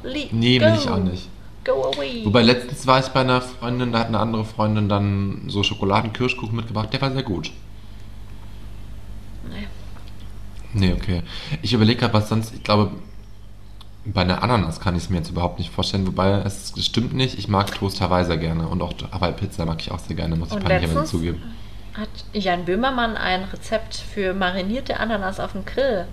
[0.05, 1.29] Le Nee, will ich auch nicht.
[1.71, 2.25] Go away.
[2.25, 6.55] Wobei letztens war ich bei einer Freundin, da hat eine andere Freundin dann so Schokoladenkirschkuchen
[6.57, 6.93] mitgebracht.
[6.93, 7.53] Der war sehr gut.
[9.49, 9.66] Nee.
[10.73, 11.23] Nee, okay.
[11.62, 12.93] Ich überlege gerade, was sonst, ich glaube,
[14.05, 17.39] bei einer Ananas kann ich es mir jetzt überhaupt nicht vorstellen, wobei es stimmt nicht,
[17.39, 20.37] ich mag Toast Hawaii sehr gerne und auch Hawaii Pizza mag ich auch sehr gerne,
[20.37, 21.43] muss ich Und peinlicherweise letztens zugeben.
[21.93, 26.07] hat Jan Böhmermann ein Rezept für marinierte Ananas auf dem Grill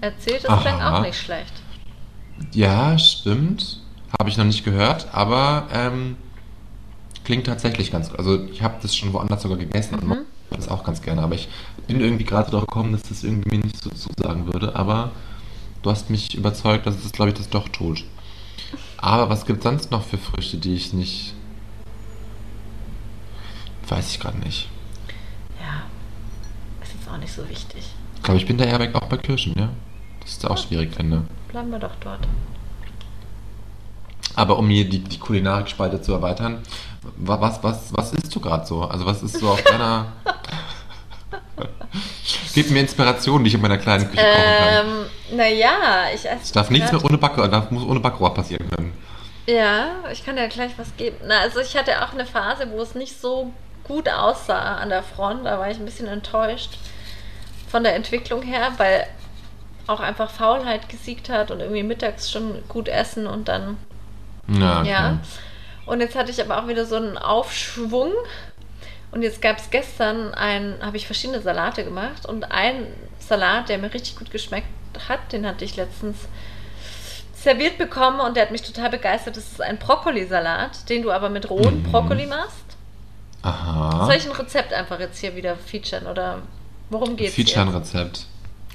[0.00, 0.44] erzählt.
[0.44, 0.98] Das klang Aha.
[0.98, 1.62] auch nicht schlecht.
[2.52, 3.82] Ja, stimmt.
[4.18, 6.16] Habe ich noch nicht gehört, aber ähm,
[7.24, 8.18] klingt tatsächlich ganz gut.
[8.18, 10.18] Also ich habe das schon woanders sogar gegessen und mag
[10.50, 11.48] das auch ganz gerne, aber ich
[11.86, 15.10] bin irgendwie gerade darauf gekommen, dass das irgendwie mir nicht so zusagen würde, aber
[15.82, 18.04] du hast mich überzeugt, dass es, glaube ich, das doch tut.
[18.96, 21.34] Aber was gibt es sonst noch für Früchte, die ich nicht...
[23.88, 24.68] Weiß ich gerade nicht.
[25.60, 25.84] Ja.
[26.82, 27.84] Ist jetzt auch nicht so wichtig.
[28.16, 29.70] Ich glaube, ich bin da eher weg, auch bei Kirschen, ja.
[30.20, 31.24] Das ist auch schwierig finde.
[31.48, 32.26] Bleiben wir doch dort.
[34.36, 36.62] Aber um hier die, die Kulinarikspalte zu erweitern,
[37.16, 38.82] wa- was, was, was isst du gerade so?
[38.82, 40.06] Also was ist so auf deiner...
[42.54, 44.86] Gib mir Inspiration, die ich in meiner kleinen Küche kochen kann.
[44.86, 45.74] Ähm, naja,
[46.14, 46.42] ich esse.
[46.42, 48.92] Es darf nichts mehr ohne Backe, darf, muss ohne Backrohr passieren können.
[49.46, 51.16] Ja, ich kann dir gleich was geben.
[51.26, 53.52] Na, also ich hatte auch eine Phase, wo es nicht so
[53.84, 55.46] gut aussah an der Front.
[55.46, 56.76] Da war ich ein bisschen enttäuscht
[57.70, 59.06] von der Entwicklung her, weil
[59.86, 63.78] auch einfach Faulheit gesiegt hat und irgendwie mittags schon gut essen und dann
[64.48, 64.90] Ja, okay.
[64.90, 65.18] ja.
[65.86, 68.12] Und jetzt hatte ich aber auch wieder so einen Aufschwung.
[69.10, 72.86] Und jetzt gab es gestern ein, habe ich verschiedene Salate gemacht und ein
[73.18, 74.68] Salat, der mir richtig gut geschmeckt
[75.08, 76.16] hat, den hatte ich letztens
[77.34, 79.36] serviert bekommen und der hat mich total begeistert.
[79.36, 81.82] Das ist ein Brokkolisalat, den du aber mit rohem Mhm.
[81.84, 82.64] Brokkoli machst.
[83.42, 84.04] Aha.
[84.06, 86.42] Soll ich ein Rezept einfach jetzt hier wieder featuren oder
[86.90, 87.94] worum geht's Feature ein jetzt?
[87.94, 88.26] Rezept.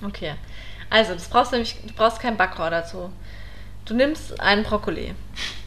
[0.04, 0.34] Okay.
[0.90, 3.12] Also, das brauchst du nämlich, du brauchst kein Backrohr dazu.
[3.86, 5.14] Du nimmst einen Brokkoli.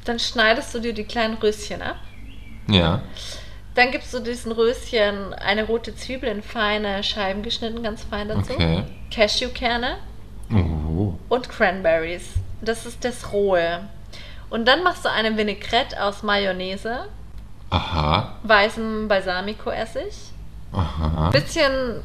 [0.04, 1.96] Dann schneidest du dir die kleinen Röschen ab.
[2.68, 3.02] Ja.
[3.74, 8.52] Dann gibst du diesen Röschen eine rote Zwiebel in feine Scheiben geschnitten, ganz fein dazu.
[8.54, 8.84] Okay.
[9.10, 9.96] Cashewkerne
[10.52, 11.14] Oh.
[11.28, 12.22] und Cranberries.
[12.62, 13.80] Das ist das Rohe.
[14.48, 17.06] Und dann machst du eine Vinaigrette aus Mayonnaise,
[17.70, 18.36] Aha.
[18.44, 20.14] weißem Balsamico-Essig,
[20.72, 21.30] Aha.
[21.30, 21.96] bisschen,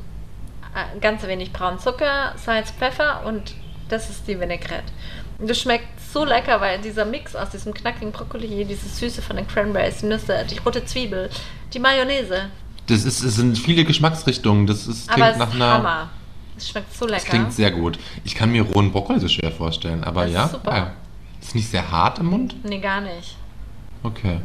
[0.76, 3.54] äh, ganz wenig braunen Zucker, Salz, Pfeffer und
[3.90, 4.92] das ist die Vinaigrette.
[5.38, 9.36] Und das schmeckt so lecker, weil dieser Mix aus diesem knackigen Brokkoli, diese Süße von
[9.38, 11.30] den Cranberries, die Nüsse, die rote Zwiebel,
[11.74, 12.50] die Mayonnaise.
[12.88, 14.68] Das, ist, es sind viele Geschmacksrichtungen.
[14.68, 15.74] Das ist, Aber klingt es nach ist einer.
[15.74, 16.10] Hammer.
[16.58, 17.30] Es schmeckt so Das lecker.
[17.38, 17.98] klingt sehr gut.
[18.24, 20.48] Ich kann mir rohen Brokkoli so schwer vorstellen, aber Das ist ja.
[20.50, 20.72] super.
[20.72, 20.92] geil.
[21.42, 22.56] Ist nicht sehr hart im Mund?
[22.64, 23.36] nee, gar nicht.
[24.04, 24.40] Okay.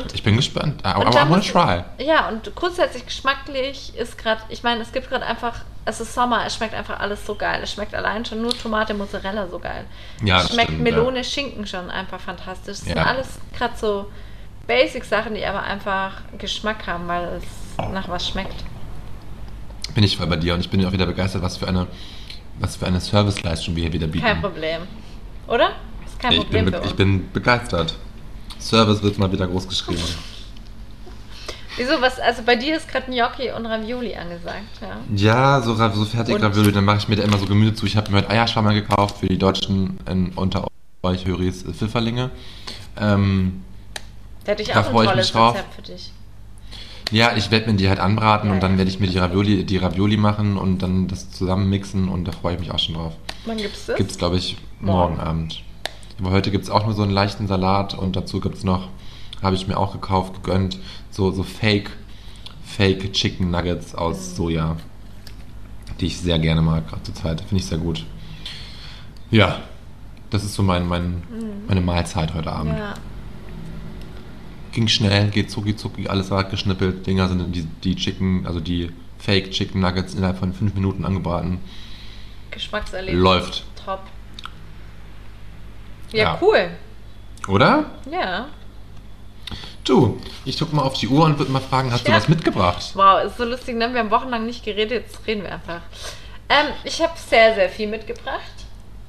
[0.00, 0.82] Und Ich bin gespannt.
[0.86, 1.82] I, I, Und I dann wanna musst du- try.
[1.98, 6.46] Ja, und grundsätzlich geschmacklich ist gerade, ich meine, es gibt gerade einfach, es ist Sommer,
[6.46, 7.60] es schmeckt einfach alles so geil.
[7.62, 9.84] Es schmeckt allein schon nur Tomate, Mozzarella so geil.
[10.24, 12.74] Ja, es schmeckt stimmt, Melone, Schinken schon einfach fantastisch.
[12.78, 13.04] Es sind Ja.
[13.04, 14.10] alles gerade so
[14.66, 18.64] Basic-Sachen, die aber einfach Geschmack haben, weil es nach was schmeckt.
[19.94, 21.86] Bin ich voll bei dir und ich bin auch wieder begeistert, was für eine,
[22.60, 24.24] was für eine Serviceleistung wir hier wieder bieten.
[24.24, 24.82] Kein Problem.
[25.48, 25.72] Oder?
[26.06, 26.90] Ist kein ich, Problem bin, für uns.
[26.90, 27.96] ich bin begeistert.
[28.68, 30.02] Service wird mal wieder groß geschrieben.
[31.76, 34.98] Wieso, was, also bei dir ist gerade Gnocchi und Ravioli angesagt, ja?
[35.16, 37.86] Ja, so, so fertig Und- Ravioli, dann mache ich mir da immer so Gemüse zu.
[37.86, 40.66] Ich habe mir heute Eierschwammer gekauft für die Deutschen in, unter
[41.02, 42.30] euch Höris Pfifferlinge.
[43.00, 43.62] Ähm,
[44.44, 45.54] Da hätte ich auch ein freue ich tolles mich drauf.
[45.54, 46.12] Rezept für dich.
[47.10, 49.64] ja, ich werde mir die halt anbraten Ja, und dann werde ich mir die Ravioli,
[49.64, 52.96] die Ravioli machen und dann das zusammen mixen und da freue ich mich auch schon
[52.96, 53.14] drauf.
[53.46, 53.96] Wann gibt's das?
[53.96, 55.14] Gibt es, glaube ich, Morgen.
[55.16, 55.62] morgen Abend.
[56.18, 58.88] Aber heute gibt es auch nur so einen leichten Salat und dazu gibt es noch,
[59.42, 60.78] habe ich mir auch gekauft, gegönnt,
[61.10, 61.90] so, so Fake,
[62.64, 63.98] Fake Chicken Nuggets Mhm.
[63.98, 64.76] aus Soja,
[66.00, 67.40] die ich sehr gerne mag, gerade zur Zeit.
[67.40, 68.04] Finde ich sehr gut.
[69.30, 69.60] Ja,
[70.30, 71.22] das ist so mein, mein,
[71.66, 72.72] meine Mahlzeit heute Abend.
[72.74, 72.78] Mhm.
[72.78, 72.94] ja.
[74.72, 77.06] Ging schnell, geht zucki zucki, alles war geschnippelt.
[77.06, 81.04] Dinger sind in die, die Chicken, also die Fake Chicken Nuggets innerhalb von fünf Minuten
[81.04, 81.58] angebraten.
[82.50, 83.22] Geschmackserlebnis.
[83.22, 83.64] Läuft.
[83.84, 84.00] Top.
[86.12, 86.38] Ja, Ja.
[86.40, 86.70] cool.
[87.48, 87.86] Oder?
[88.10, 88.46] Ja.
[89.84, 92.16] Du, ich guck mal auf die Uhr und würde mal fragen, hast du Ja.
[92.18, 92.92] was mitgebracht?
[92.94, 93.92] Wow, ist so lustig, ne?
[93.92, 95.80] Wir haben wochenlang nicht geredet, jetzt reden wir einfach.
[96.48, 98.40] Ähm, ich habe sehr, sehr viel mitgebracht.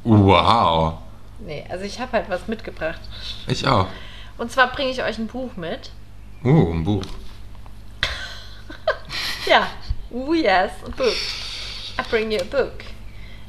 [0.03, 0.95] Wow.
[1.39, 2.99] Nee, also ich habe halt was mitgebracht.
[3.47, 3.87] Ich auch.
[4.37, 5.91] Und zwar bringe ich euch ein Buch mit.
[6.43, 7.03] Uh, ein Buch.
[9.45, 9.67] Ja.
[10.09, 11.13] Oh yes, a book.
[11.99, 12.83] I bring you a book.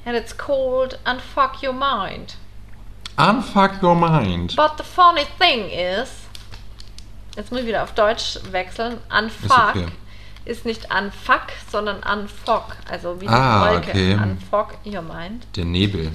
[0.05, 2.35] And it's called Unfuck Your Mind.
[3.17, 4.55] Unfuck your mind.
[4.57, 6.11] But the funny thing is,
[7.37, 8.99] jetzt muss ich wieder auf Deutsch wechseln.
[9.17, 9.87] Unfuck okay.
[10.45, 12.77] ist nicht unfuck, sondern unfuck.
[12.91, 13.91] Also wie die Ah, Wolke.
[13.91, 14.15] okay.
[14.15, 15.47] Unfuck your mind.
[15.57, 16.13] Der Nebel.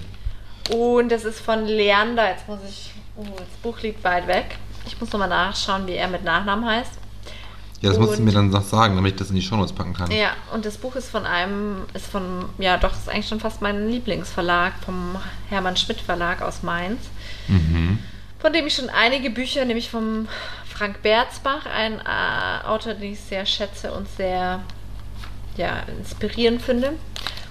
[0.72, 2.30] Und das ist von Leander.
[2.30, 2.92] Jetzt muss ich.
[3.16, 4.58] Oh, das Buch liegt weit weg.
[4.86, 7.00] Ich muss nochmal nachschauen, wie er mit Nachnamen heißt.
[7.82, 9.72] Ja, das musst du Und- mir dann noch sagen, damit ich das in die Shownotes
[9.74, 10.12] packen kann.
[10.12, 13.62] Ja, und das Buch ist von einem, ist von, ja doch, ist eigentlich schon fast
[13.62, 15.16] mein Lieblingsverlag, vom
[15.50, 17.00] Hermann Schmidt Verlag aus Mainz,
[17.48, 18.00] Mhm.
[18.40, 20.28] von dem ich schon einige Bücher, nämlich vom
[20.68, 24.60] Frank Berzbach, ein äh, Autor, den ich sehr schätze und sehr
[25.58, 26.94] ja, inspirierend finde.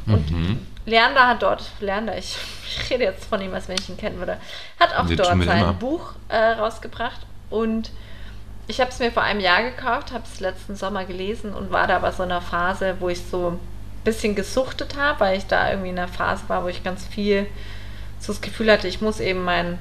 [0.07, 0.59] Und Mhm.
[0.87, 4.19] Leander hat dort, Leander, ich, ich rede jetzt von ihm, als wenn ich ihn kennen
[4.19, 4.39] würde,
[4.81, 5.73] hat auch Das dort sein immer.
[5.75, 7.21] Buch äh, rausgebracht
[7.51, 7.91] und
[8.69, 11.87] ich habe es mir vor einem Jahr gekauft, habe es letzten Sommer gelesen und war
[11.87, 13.59] da aber so in einer Phase, wo ich so ein
[14.05, 17.47] bisschen gesuchtet habe, weil ich da irgendwie in einer Phase war, wo ich ganz viel
[18.21, 19.79] so das Gefühl hatte, ich muss eben meinen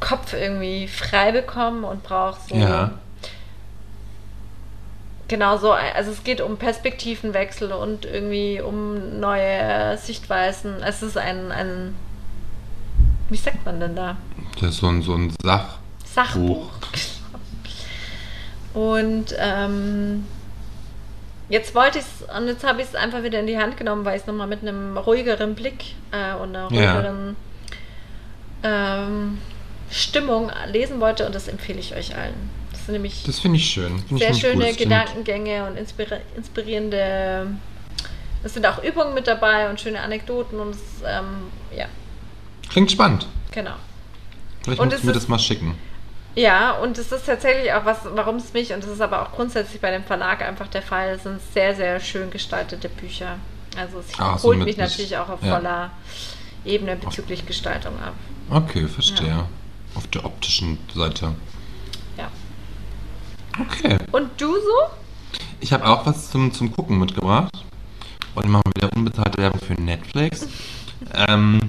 [0.00, 2.92] Kopf irgendwie frei bekommen und brauche so Ja.
[5.28, 10.82] Genau so, also es geht um Perspektivenwechsel und irgendwie um neue Sichtweisen.
[10.82, 11.94] Es ist ein, ein
[13.30, 14.18] wie sagt man denn da?
[14.60, 15.78] Das ist so ein, so ein Sach.
[16.04, 16.68] Sachbuch.
[18.74, 20.24] Und ähm,
[21.48, 24.04] jetzt wollte ich es, und jetzt habe ich es einfach wieder in die Hand genommen,
[24.04, 26.94] weil ich es nochmal mit einem ruhigeren Blick äh, und einer Ja.
[26.94, 27.36] ruhigeren
[28.62, 29.38] ähm,
[29.90, 32.50] Stimmung lesen wollte und das empfehle ich euch allen.
[32.70, 33.98] Das sind nämlich Das finde ich schön.
[33.98, 34.78] Find ich sehr nicht schöne stimmt.
[34.78, 37.48] Gedankengänge und inspira inspirierende.
[38.44, 41.24] Es sind auch Übungen mit dabei und schöne Anekdoten und es, ähm,
[41.76, 41.86] ja,
[42.70, 43.26] Klingt spannend.
[43.52, 43.74] genau.
[44.64, 45.74] Vielleicht Und musst es du mir das mal schicken.
[46.34, 49.32] Ja, und es ist tatsächlich auch was, warum es mich, und das ist aber auch
[49.32, 53.36] grundsätzlich bei dem Verlag einfach der Fall, es sind sehr, sehr schön gestaltete Bücher.
[53.76, 55.54] Also es Ah, so holt mich natürlich auch auf ja.
[55.54, 55.90] voller
[56.64, 58.14] Ebene bezüglich Gestaltung ab.
[58.50, 59.28] Okay, verstehe.
[59.28, 59.48] Ja.
[59.94, 61.34] Auf der optischen Seite.
[62.16, 62.30] Ja.
[63.60, 63.98] Okay.
[64.10, 65.38] Und du so?
[65.60, 67.52] Ich habe auch was zum, zum Gucken mitgebracht.
[68.34, 70.48] Und machen wir wieder unbezahlte Werbung für Netflix.
[71.28, 71.60] ähm,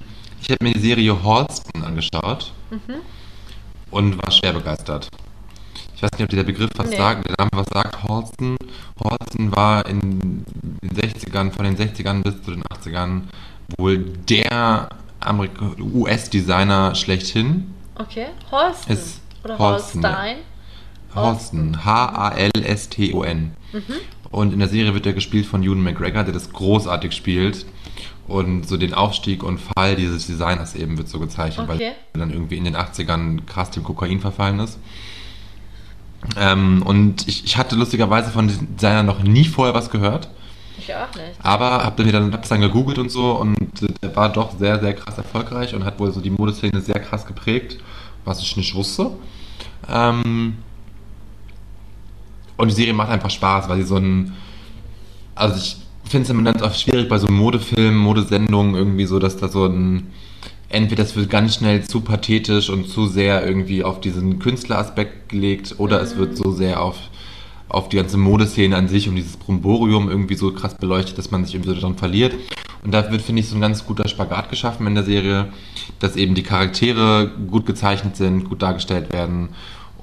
[0.42, 2.54] ich habe mir die Serie Halston angeschaut
[3.94, 5.10] und war schwer begeistert.
[5.96, 6.98] Ich weiß nicht, ob dir der Begriff was Nee.
[6.98, 8.04] sagt, der Name was sagt.
[8.04, 8.58] Halston.
[9.04, 10.00] Halston war in
[10.82, 13.22] den 60ern, von den 60ern bis zu den 80ern
[13.78, 14.90] wohl der
[15.80, 17.74] US-Designer schlechthin.
[17.96, 18.28] Okay.
[18.52, 18.92] Holsten.
[18.92, 20.04] Ist Oder Holsten.
[20.04, 20.38] Holstein.
[21.16, 23.52] Halston, H-A-L-S-T-O-N.
[24.32, 27.66] Und in der Serie wird er gespielt von Ewan McGregor, der das großartig spielt.
[28.28, 31.92] Und so den Aufstieg und Fall dieses Designers eben wird so gezeichnet, weil Okay.
[32.14, 34.80] er dann irgendwie in den 80ern krass dem Kokain verfallen ist.
[36.38, 40.30] Ähm, und ich, ich hatte lustigerweise von diesem Designer noch nie vorher was gehört.
[40.78, 41.38] Ich auch nicht.
[41.44, 43.58] Aber hab dann wieder hab's dann gegoogelt und so und
[44.02, 47.26] der war doch sehr, sehr krass erfolgreich und hat wohl so die Modeszene sehr krass
[47.26, 47.78] geprägt,
[48.24, 49.12] was ich nicht wusste.
[49.90, 50.58] Ähm,
[52.56, 54.34] und die Serie macht einfach Spaß, weil sie so ein.
[55.36, 55.78] Also ich
[56.14, 59.66] finde es immer ganz oft schwierig bei so Modefilmen, Modesendungen irgendwie so, dass da so
[59.66, 60.12] ein.
[60.70, 65.76] Entweder es wird ganz schnell zu pathetisch und zu sehr irgendwie auf diesen Künstleraspekt gelegt
[65.80, 66.98] oder es wird so sehr auf,
[67.68, 71.46] auf die ganze Modeszene an sich und dieses Bromborium irgendwie so krass beleuchtet, dass man
[71.46, 72.34] sich irgendwie so daran verliert.
[72.84, 75.52] Und da wird, finde ich, so ein ganz guter Spagat geschaffen in der Serie,
[76.00, 79.50] dass eben die Charaktere gut gezeichnet sind, gut dargestellt werden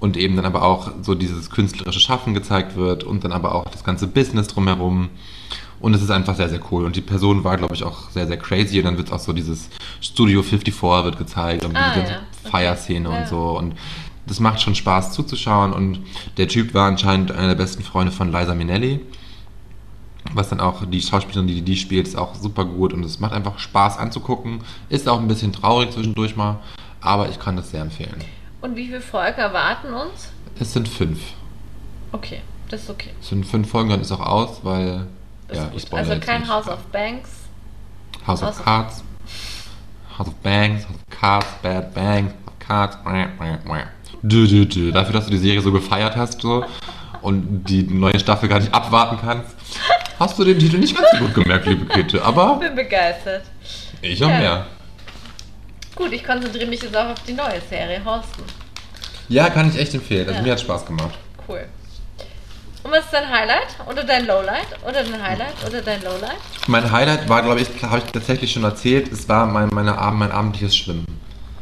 [0.01, 3.69] und eben dann aber auch so dieses künstlerische Schaffen gezeigt wird und dann aber auch
[3.69, 5.11] das ganze Business drumherum.
[5.81, 6.85] Und es ist einfach sehr, sehr cool.
[6.85, 8.79] Und die Person war, glaube ich, auch sehr, sehr crazy.
[8.79, 9.69] Und dann wird auch so dieses
[10.01, 12.19] Studio 54 wird gezeigt und Ah, die ganze ja.
[12.19, 12.51] Okay.
[12.51, 13.19] Feierszene Ja.
[13.21, 13.59] und so.
[13.59, 13.75] Und
[14.27, 15.73] das macht schon Spaß zuzuschauen.
[15.73, 16.01] Und
[16.37, 19.01] der Typ war anscheinend einer der besten Freunde von Liza Minnelli.
[20.35, 22.93] Was dann auch die Schauspielerin, die die spielt, ist auch super gut.
[22.93, 24.61] Und es macht einfach Spaß anzugucken.
[24.91, 26.59] Ist auch ein bisschen traurig zwischendurch mal.
[27.01, 28.17] Aber ich kann das sehr empfehlen.
[28.61, 30.29] Und wie viele Folgen erwarten uns?
[30.59, 31.21] Es sind fünf.
[32.13, 33.11] Okay, das ist okay.
[33.21, 35.07] Es sind fünf Folgen, dann ist auch aus, weil.
[35.57, 36.49] Ja, ich Also kein.
[36.49, 37.31] House of Banks.
[38.27, 39.05] House House of Cards.
[40.19, 42.33] House of Bangs, House of Cards, Bad Bangs,
[42.69, 43.87] House of Cards.
[44.23, 44.93] Dü, dü, dü.
[44.93, 46.65] Dafür, dass du die Serie so gefeiert hast so,
[47.23, 49.55] und die neue Staffel gar nicht abwarten kannst,
[50.19, 52.23] hast du den Titel nicht ganz so gut gemerkt, liebe Kette.
[52.23, 53.45] Aber Bin begeistert.
[54.03, 54.39] ich auch Ja.
[54.39, 54.67] mehr.
[55.97, 58.45] Gut, ich konzentriere mich jetzt auch auf die neue Serie, Horsten.
[59.29, 60.27] Ja, kann ich echt empfehlen.
[60.29, 60.43] Also Ja.
[60.43, 61.19] mir hat Spaß gemacht.
[61.49, 61.65] Cool.
[62.83, 63.77] Und was ist dein Highlight?
[63.89, 64.67] Oder dein Lowlight?
[64.83, 65.53] Oder dein Highlight?
[65.67, 66.39] Oder dein Lowlight?
[66.67, 70.33] Mein Highlight war, glaube ich, habe ich tatsächlich schon erzählt, es war mein, meine mein
[70.33, 71.05] abendliches Schwimmen.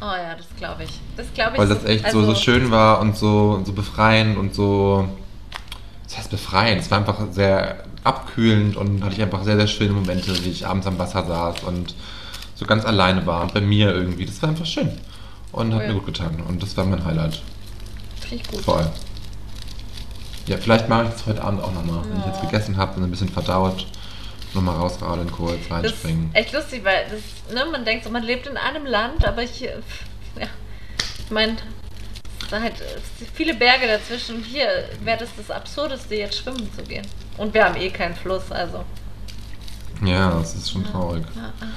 [0.01, 0.91] Oh ja, das glaube ich.
[1.17, 1.59] Das glaube ich.
[1.59, 5.09] Weil das echt so, so schön war und so, so befreiend und so.
[6.05, 9.91] Das heißt befreiend, es war einfach sehr abkühlend und hatte ich einfach sehr, sehr schöne
[9.91, 11.93] Momente, wie ich abends am Wasser saß und
[12.55, 14.25] so ganz alleine war und bei mir irgendwie.
[14.25, 14.89] Das war einfach schön
[15.51, 15.87] und hat Cool.
[15.87, 16.43] mir gut getan.
[16.47, 17.41] Und das war mein Highlight.
[18.21, 18.61] Finde ich gut.
[18.61, 18.89] Voll.
[20.49, 22.01] Ja, vielleicht mache ich das heute Abend auch nochmal.
[22.09, 22.49] Wenn ich jetzt Ja.
[22.49, 23.85] gegessen habe und ein bisschen verdaut,
[24.55, 26.31] nochmal rausradeln kurz, Das ist reinspringen.
[26.33, 29.81] echt lustig, weil das, ne, man denkt so, man lebt in einem Land, aber hier,
[30.39, 30.47] ja,
[31.23, 31.55] ich meine,
[32.49, 34.43] da halt äh, viele Berge dazwischen.
[34.43, 34.67] Hier
[35.03, 37.05] wäre das das Absurdeste, jetzt schwimmen zu gehen.
[37.37, 38.83] Und wir haben eh keinen Fluss, also.
[40.03, 41.23] Ja, das ist schon traurig.
[41.35, 41.67] Ja, ja.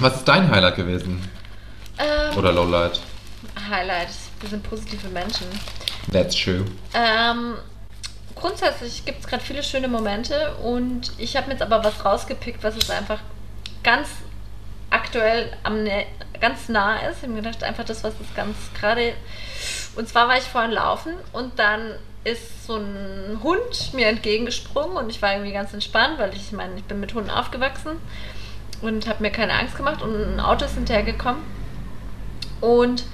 [0.00, 1.26] Was ist dein Highlight gewesen?
[1.98, 3.00] Ähm, Oder Lowlight?
[3.70, 4.08] Highlight.
[4.40, 5.46] Wir sind positive Menschen.
[6.12, 6.64] That's true.
[6.94, 7.54] Ähm,
[8.34, 12.62] grundsätzlich gibt es gerade viele schöne Momente und ich habe mir jetzt aber was rausgepickt,
[12.62, 13.20] was jetzt einfach
[13.82, 14.08] ganz
[14.90, 15.86] aktuell am
[16.40, 17.18] ganz nah ist.
[17.18, 19.12] Ich habe mir gedacht, einfach das, was ist ganz gerade.
[19.96, 21.94] Und zwar war ich vorhin laufen und dann
[22.24, 26.76] ist so ein Hund mir entgegengesprungen und ich war irgendwie ganz entspannt, weil ich meine,
[26.76, 27.92] ich bin mit Hunden aufgewachsen
[28.82, 31.42] und habe mir keine Angst gemacht und ein Auto ist hinterhergekommen.
[32.60, 33.04] Und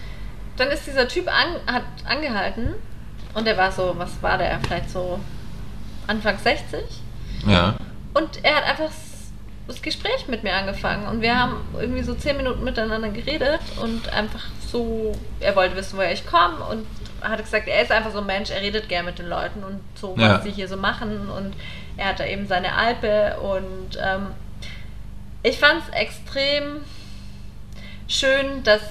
[0.56, 2.74] dann ist dieser Typ an, hat angehalten
[3.34, 4.58] und der war so, was war der?
[4.66, 5.18] Vielleicht so
[6.06, 6.80] Anfang 60.
[7.46, 7.74] Ja.
[8.14, 8.90] Und er hat einfach
[9.66, 14.08] das Gespräch mit mir angefangen und wir haben irgendwie so zehn Minuten miteinander geredet und
[14.12, 16.86] einfach so, er wollte wissen, woher ich komme und
[17.22, 19.80] hat gesagt, er ist einfach so ein Mensch, er redet gern mit den Leuten und
[19.94, 20.40] so, was Ja.
[20.42, 21.54] sie hier so machen und
[21.96, 24.26] er hat da eben seine Alpe und ähm,
[25.42, 26.82] ich fand es extrem
[28.08, 28.82] schön, dass,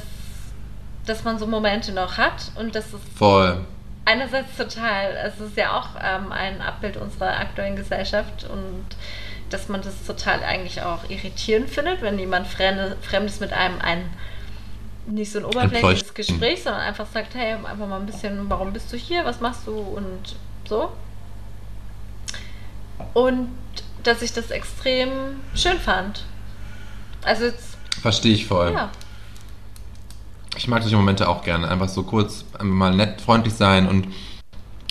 [1.05, 3.65] dass man so Momente noch hat und dass es Voll.
[4.05, 8.85] einerseits total, es ist ja auch ähm, ein Abbild unserer aktuellen Gesellschaft und
[9.49, 14.09] dass man das total eigentlich auch irritierend findet, wenn jemand Fremde, Fremdes mit einem ein
[15.05, 16.13] nicht so ein oberflächliches.
[16.13, 19.67] Gespräch, sondern einfach sagt, hey, einfach mal ein bisschen, warum bist du hier, was machst
[19.67, 20.35] du und
[20.67, 20.91] so.
[23.13, 23.49] Und
[24.03, 26.23] dass ich das extrem schön fand.
[27.23, 28.71] Also jetzt, Verstehe ich voll.
[28.73, 28.91] ja,
[30.63, 31.67] Ich mag solche Momente auch gerne.
[31.67, 34.07] Einfach so kurz mal nett, freundlich sein und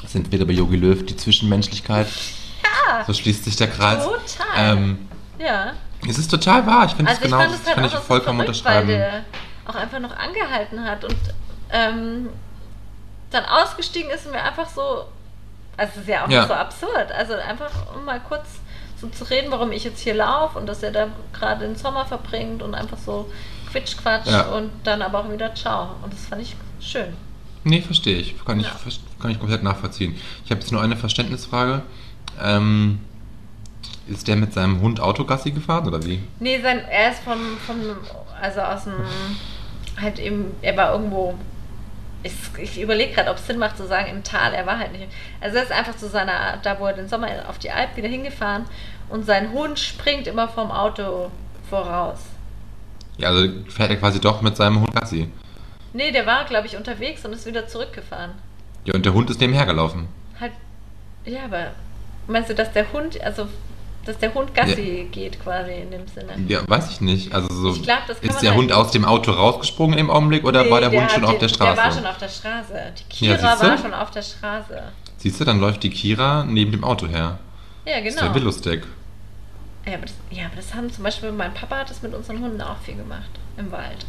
[0.05, 2.09] es sind wieder bei Yogi Löw die Zwischenmenschlichkeit.
[2.63, 4.05] ja, So schließt sich der Kreis.
[4.05, 4.19] total.
[4.77, 5.09] Ähm,
[5.39, 5.73] ja.
[6.07, 6.85] es ist total wahr.
[6.85, 8.89] Ich finde Also es genau, das halt kann ich noch so vollkommen verrückt, weil unterschreiben.
[8.89, 9.25] der
[9.67, 11.17] auch einfach noch angehalten hat und
[11.71, 12.29] ähm,
[13.31, 15.07] dann ausgestiegen ist und mir einfach so,
[15.79, 16.47] also es ist ja auch Ja.
[16.47, 18.45] so absurd, also einfach um mal kurz
[19.01, 22.05] so zu reden, warum ich jetzt hier laufe und dass er da gerade den Sommer
[22.05, 23.33] verbringt und einfach so
[23.73, 24.43] Quitschquatsch Ja.
[24.53, 27.15] und dann aber auch wieder Ciao und das fand ich schön.
[27.65, 28.35] Nee, verstehe ich.
[28.45, 28.73] Kann ich, Ja.
[29.21, 30.15] kann ich komplett nachvollziehen.
[30.45, 31.83] Ich habe jetzt nur eine Verständnisfrage.
[32.43, 33.01] Ähm,
[34.09, 36.21] ist der mit seinem Hund Autogassi gefahren oder wie?
[36.41, 37.77] Nee, sein, er ist vom, vom
[38.41, 38.95] also aus dem,
[40.01, 41.35] halt eben, er war irgendwo,
[42.25, 44.93] ich, ich überlege gerade, ob es Sinn macht zu sagen, im Tal, er war halt
[44.93, 45.07] nicht.
[45.41, 48.09] Also er ist einfach zu seiner, da wo er den Sommer auf die Alp wieder
[48.09, 48.65] hingefahren
[49.09, 51.31] und sein Hund springt immer vom Auto
[51.71, 52.19] voraus.
[53.19, 55.29] Ja, also fährt er quasi doch mit seinem Hund Gassi.
[55.93, 58.31] Nee, der war, glaube ich, unterwegs und ist wieder zurückgefahren.
[58.85, 60.09] Ja, und der Hund ist nebenher gelaufen.
[60.41, 60.53] Halt,
[61.25, 61.73] ja, aber
[62.27, 63.47] meinst du, dass der Hund, also,
[64.07, 66.33] dass der Hund Gassi geht quasi in dem Sinne?
[66.49, 67.33] Ja, weiß ich nicht.
[67.35, 68.77] Also so Ich glaub, das kann ist der halt Hund nicht.
[68.77, 71.41] aus dem Auto rausgesprungen im Augenblick oder Nee, war der, Hund hat schon auf den-
[71.41, 71.75] der Straße?
[71.77, 72.73] Der war schon auf der Straße.
[73.21, 73.67] Die Ja, Kira siehste?
[73.71, 74.83] war schon auf der Straße.
[75.19, 77.39] Siehst du, dann läuft die Kira neben dem Auto her.
[77.85, 78.35] Ja, Das genau.
[78.35, 78.83] wäre lustig.
[79.87, 82.41] Ja aber, das, ja, aber das haben zum Beispiel, mein Papa hat das mit unseren
[82.41, 83.31] Hunden auch viel gemacht.
[83.57, 84.07] Im Wald.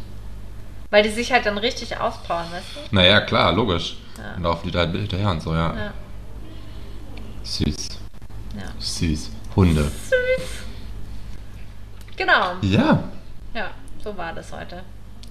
[0.90, 2.94] Weil die sich halt dann richtig auspowern, weißt du?
[2.94, 3.96] Naja, klar, logisch.
[4.16, 4.34] Ja.
[4.36, 5.74] Und laufen die da hinterher und so, ja.
[5.74, 5.92] Ja.
[7.42, 7.88] Süß.
[8.56, 8.62] ja.
[8.78, 9.30] Süß.
[9.56, 9.82] Hunde.
[9.82, 10.48] Süß.
[12.16, 12.54] Genau.
[12.62, 13.02] Ja,
[13.54, 13.70] Ja,
[14.02, 14.82] so war das heute.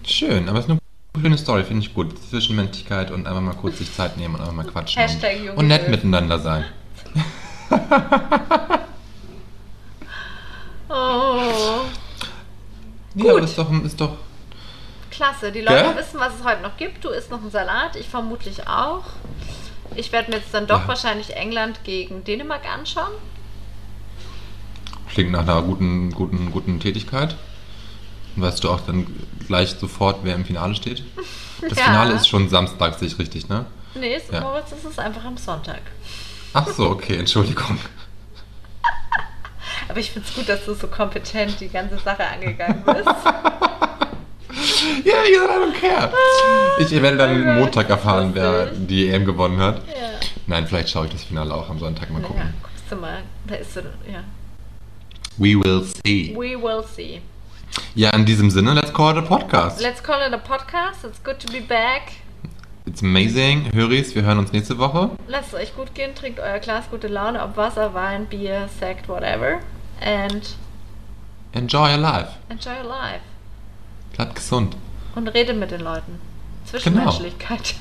[0.06, 0.50] schön.
[0.50, 0.80] Aber es ist eine
[1.22, 2.18] schöne Story, finde ich gut.
[2.30, 5.02] Zwischenmenschlichkeit und einfach mal kurz sich Zeit nehmen und einfach mal quatschen.
[5.02, 6.66] Hashtag und, und nett miteinander sein.
[10.96, 11.82] Oh,
[13.16, 14.16] Ja, aber ist doch, ist doch
[15.10, 15.52] klasse.
[15.52, 15.96] Die Leute Gell?
[15.98, 17.04] wissen, was es heute noch gibt.
[17.04, 19.04] Du isst noch einen Salat, ich vermutlich auch.
[19.96, 20.88] Ich werde mir jetzt dann doch Ja.
[20.88, 23.12] wahrscheinlich England gegen Dänemark anschauen.
[25.10, 27.36] Klingt nach einer guten, guten, guten Tätigkeit.
[28.36, 29.06] Weißt du auch dann
[29.48, 31.04] gleich sofort, wer im Finale steht?
[31.62, 31.86] Das Ja.
[31.86, 33.66] Finale ist schon Samstag, sehe ich richtig, ne?
[33.96, 34.42] Nee, es- Ja.
[34.42, 35.80] Moritz, es ist einfach am Sonntag.
[36.54, 37.80] Ach so, okay, Entschuldigung.
[39.90, 43.08] Aber ich finde es gut, dass du so kompetent die ganze Sache angegangen bist.
[45.04, 46.12] Ja, ihr seid I don't care.
[46.80, 49.78] Ich werde dann Alright, Montag erfahren, wer die EM gewonnen hat.
[49.88, 50.10] ja.
[50.46, 52.54] Nein, vielleicht schaue ich das Finale auch am Sonntag mal Ja, gucken.
[52.62, 53.20] guckst du mal.
[53.48, 54.24] Da ist so, ja.
[55.38, 56.36] We will see.
[56.36, 57.22] We will see.
[57.96, 59.82] Ja, in diesem Sinne, let's call it a podcast.
[59.82, 61.04] Let's call it a podcast.
[61.04, 62.12] It's good to be back.
[62.86, 63.72] It's amazing.
[63.74, 65.10] Höris, wir hören uns nächste Woche.
[65.28, 69.08] Lasst es euch gut gehen, trinkt euer Glas gute Laune, ob Wasser, Wein, Bier, Sekt,
[69.10, 69.60] whatever.
[70.04, 70.44] And
[71.54, 72.30] Enjoy your life.
[72.50, 73.22] enjoy your life.
[74.16, 74.76] Bleibt gesund.
[75.16, 76.20] Und redet mit den Leuten.
[76.66, 77.76] Zwischenmenschlichkeit.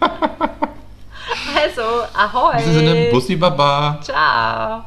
[1.56, 1.82] also,
[2.14, 2.58] ahoi.
[2.58, 3.98] In diesem Sinne, Bussi Baba.
[4.02, 4.84] Ciao.